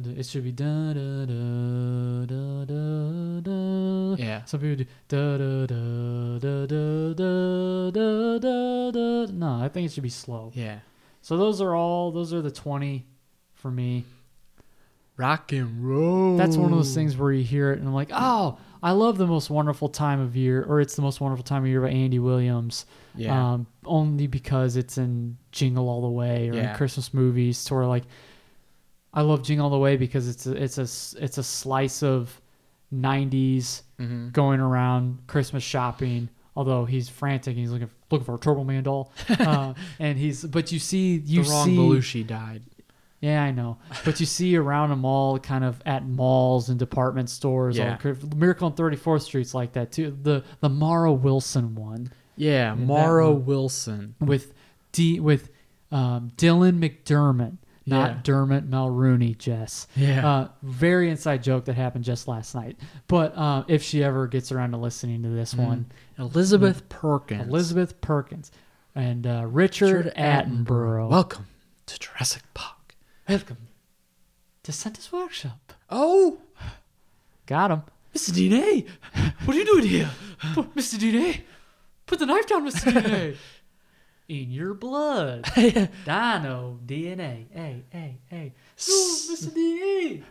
[0.00, 4.22] da, it should be da da da da da da.
[4.22, 4.44] Yeah.
[4.44, 8.90] Some people do da da da da da da da da
[9.26, 9.32] da.
[9.32, 10.52] No, I think it should be slow.
[10.54, 10.80] Yeah.
[11.26, 12.12] So those are all.
[12.12, 13.04] Those are the twenty
[13.54, 14.04] for me.
[15.16, 16.36] Rock and roll.
[16.36, 19.18] That's one of those things where you hear it and I'm like, oh, I love
[19.18, 21.88] the most wonderful time of year, or it's the most wonderful time of year by
[21.88, 22.86] Andy Williams.
[23.16, 23.54] Yeah.
[23.54, 26.70] Um, only because it's in Jingle All the Way or Yeah.
[26.70, 27.58] in Christmas movies.
[27.58, 28.04] Sort of like,
[29.12, 30.82] I love Jingle All the Way because it's a, it's a
[31.24, 32.40] it's a slice of
[32.94, 34.32] '90s Mhm.
[34.32, 36.28] going around Christmas shopping.
[36.54, 40.44] Although he's frantic, and he's looking looking for a Turbo Man doll, uh, and he's
[40.44, 42.62] but you see you the wrong see Belushi died.
[43.20, 43.78] yeah, I know.
[44.04, 47.76] But you see around them all kind of at malls and department stores.
[47.76, 47.96] Yeah.
[48.04, 50.16] all- Miracle on 34th Street's like that too.
[50.22, 53.44] The the Mara Wilson one Yeah, that Morrow one.
[53.46, 54.14] Wilson.
[54.20, 54.52] with
[54.92, 55.50] D with
[55.92, 58.20] um, Dylan McDermott, not Yeah.
[58.24, 59.86] Dermot Mulroney, Jess.
[59.94, 60.28] Yeah.
[60.28, 62.76] Uh, very inside joke that happened just last night.
[63.08, 65.86] But uh, if she ever gets around to listening to this one,
[66.18, 67.46] Elizabeth Perkins.
[67.48, 68.50] Elizabeth Perkins
[68.94, 71.08] and uh, Richard, Attenborough.
[71.10, 71.46] Welcome
[71.86, 72.94] to Jurassic Park.
[73.28, 73.68] Welcome
[74.62, 75.74] to Santa's Workshop.
[75.90, 76.38] Oh,
[77.46, 77.82] Got him.
[78.14, 78.30] Mr.
[78.30, 78.86] DNA,
[79.44, 80.10] what are you doing here?
[80.74, 80.98] Mr.
[80.98, 81.42] DNA,
[82.06, 82.90] put the knife down, Mr.
[82.90, 83.36] DNA.
[84.28, 85.44] In your blood.
[85.54, 87.46] Dino DNA.
[87.52, 88.52] Hey, hey, hey.
[88.88, 89.50] Ooh, Mr.
[89.50, 90.22] DNA.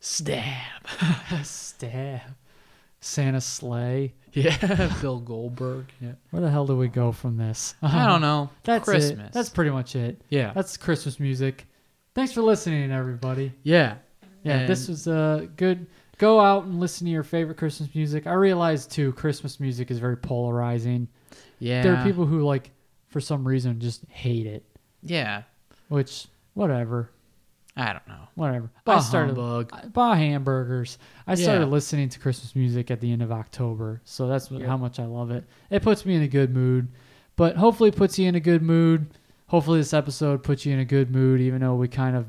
[0.00, 0.86] Stab.
[1.42, 2.20] Stab.
[3.00, 4.14] Santa sleigh.
[4.34, 5.92] Yeah, Bill Goldberg.
[6.00, 6.12] Yeah.
[6.30, 7.74] Where the hell do we go from this?
[7.82, 8.18] I don't uh-huh.
[8.18, 8.50] know.
[8.64, 9.28] That's Christmas.
[9.28, 9.32] It.
[9.32, 10.22] That's pretty much it.
[10.30, 10.52] yeah.
[10.54, 11.66] That's Christmas music.
[12.14, 13.52] Thanks for listening, everybody.
[13.62, 13.96] yeah.
[14.44, 15.86] Yeah, this was a good.
[16.18, 18.26] Go out and listen to your favorite Christmas music.
[18.26, 21.08] I realize too, Christmas music is very polarizing.
[21.58, 21.82] Yeah.
[21.82, 22.70] There are people who like,
[23.08, 24.64] for some reason, just hate it.
[25.02, 25.42] Yeah.
[25.88, 27.10] Which, whatever,
[27.76, 28.28] I don't know.
[28.34, 28.70] whatever.
[28.84, 29.70] Bah I started humbug.
[29.72, 30.98] I- bah hamburgers.
[31.26, 34.68] I started listening to Christmas music at the end of October, so that's what, Yep.
[34.68, 35.44] how much I love it.
[35.70, 36.88] It puts me in a good mood,
[37.36, 39.06] but hopefully it puts you in a good mood.
[39.46, 42.26] Hopefully this episode puts you in a good mood, even though we kind of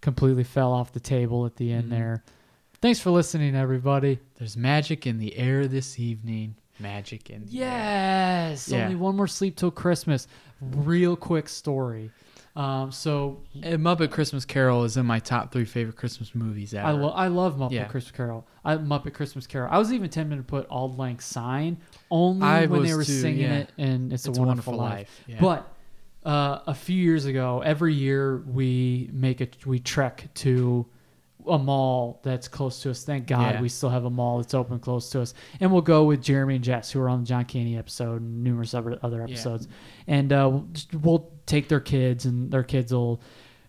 [0.00, 1.90] completely fell off the table at the end Mhm.
[1.90, 2.24] there.
[2.80, 4.18] Thanks for listening, everybody.
[4.38, 6.54] There's magic in the air this evening.
[6.78, 7.68] Magic in the air.
[7.70, 8.68] Yes.
[8.68, 8.84] Yeah.
[8.84, 10.26] Only one more sleep till Christmas.
[10.60, 12.10] Real quick story.
[12.56, 16.86] Um, so And Muppet Christmas Carol is in my top three favorite Christmas movies ever.
[16.86, 17.84] I, lo- I love Muppet Yeah.
[17.86, 18.46] Christmas Carol.
[18.64, 19.68] I Muppet Christmas Carol.
[19.72, 21.78] I was even tempted to put Auld Lang Syne
[22.10, 23.54] only I when they were too, singing yeah.
[23.58, 25.10] it, and it's, a Wonderful, Life.
[25.26, 25.38] yeah.
[25.40, 25.68] But
[26.24, 30.86] uh, a few years ago, every year we make a we trek to
[31.48, 33.04] a mall that's close to us.
[33.04, 33.60] Thank God Yeah.
[33.60, 36.56] we still have a mall that's open close to us, and we'll go with Jeremy
[36.56, 39.68] and Jess, who are on the John Candy episode and numerous other other episodes,
[40.06, 43.20] and uh, we'll, just, we'll take their kids, and their kids will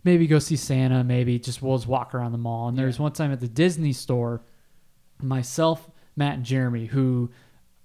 [0.03, 2.67] maybe go see Santa, maybe just we'll just walk around the mall.
[2.69, 4.41] And there's one time at the Disney store,
[5.21, 7.32] myself, Matt, and Jeremy, who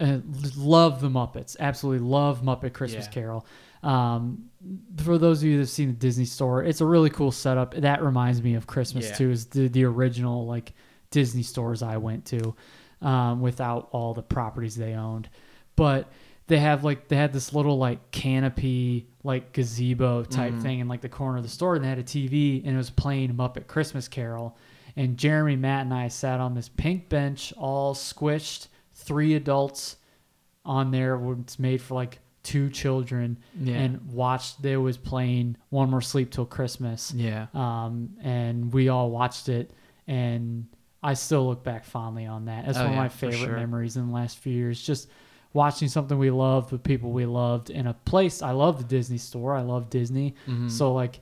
[0.00, 0.18] uh,
[0.56, 3.12] love the Muppets, absolutely love Muppet Christmas Yeah.
[3.12, 3.46] Carol.
[3.82, 4.50] Um,
[5.02, 7.74] for those of you that've seen the Disney store, it's a really cool setup.
[7.74, 9.14] That reminds me of Christmas Yeah.
[9.14, 9.30] too.
[9.30, 10.74] Is the the original like
[11.10, 12.54] Disney stores I went to,
[13.00, 15.28] um, without all the properties they owned,
[15.76, 16.10] but
[16.46, 20.62] they have like they had this little like canopy like gazebo type Mm-hmm.
[20.62, 22.76] thing in like the corner of the store and they had a TV and it
[22.76, 24.56] was playing Muppet Christmas Carol
[24.96, 29.96] and Jeremy Matt and I sat on this pink bench all squished three adults
[30.64, 33.76] on there it's made for like two children Yeah.
[33.76, 37.46] and watched they was playing One More Sleep Till Christmas yeah.
[37.54, 39.70] um, and we all watched it
[40.06, 40.66] and
[41.02, 43.56] i still look back fondly on that that's Oh, one of my favorite sure.
[43.56, 45.08] memories in the last few years just
[45.52, 49.18] watching something we loved with people we loved in a place i love the disney
[49.18, 50.68] store i love disney Mm-hmm.
[50.68, 51.20] so like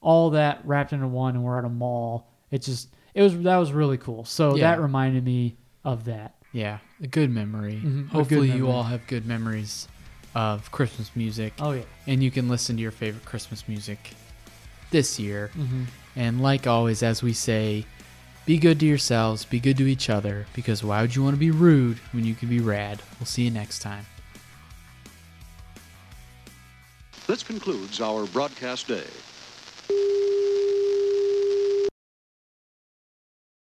[0.00, 3.56] all that wrapped into one and we're at a mall it just it was that
[3.56, 4.70] was really cool so Yeah.
[4.76, 7.80] that reminded me of that Yeah, a good memory.
[7.84, 9.86] Mhm, a good Hopefully, you all have good memories
[10.34, 14.12] of Christmas music, oh yeah and you can listen to your favorite Christmas music
[14.90, 15.50] this year.
[15.56, 15.84] mm-hmm.
[16.16, 17.84] And like always, as we say,
[18.44, 21.38] be good to yourselves, be good to each other, because why would you want to
[21.38, 23.02] be rude when you can be rad?
[23.20, 24.06] We'll see you next time.
[27.26, 29.04] This concludes our broadcast day.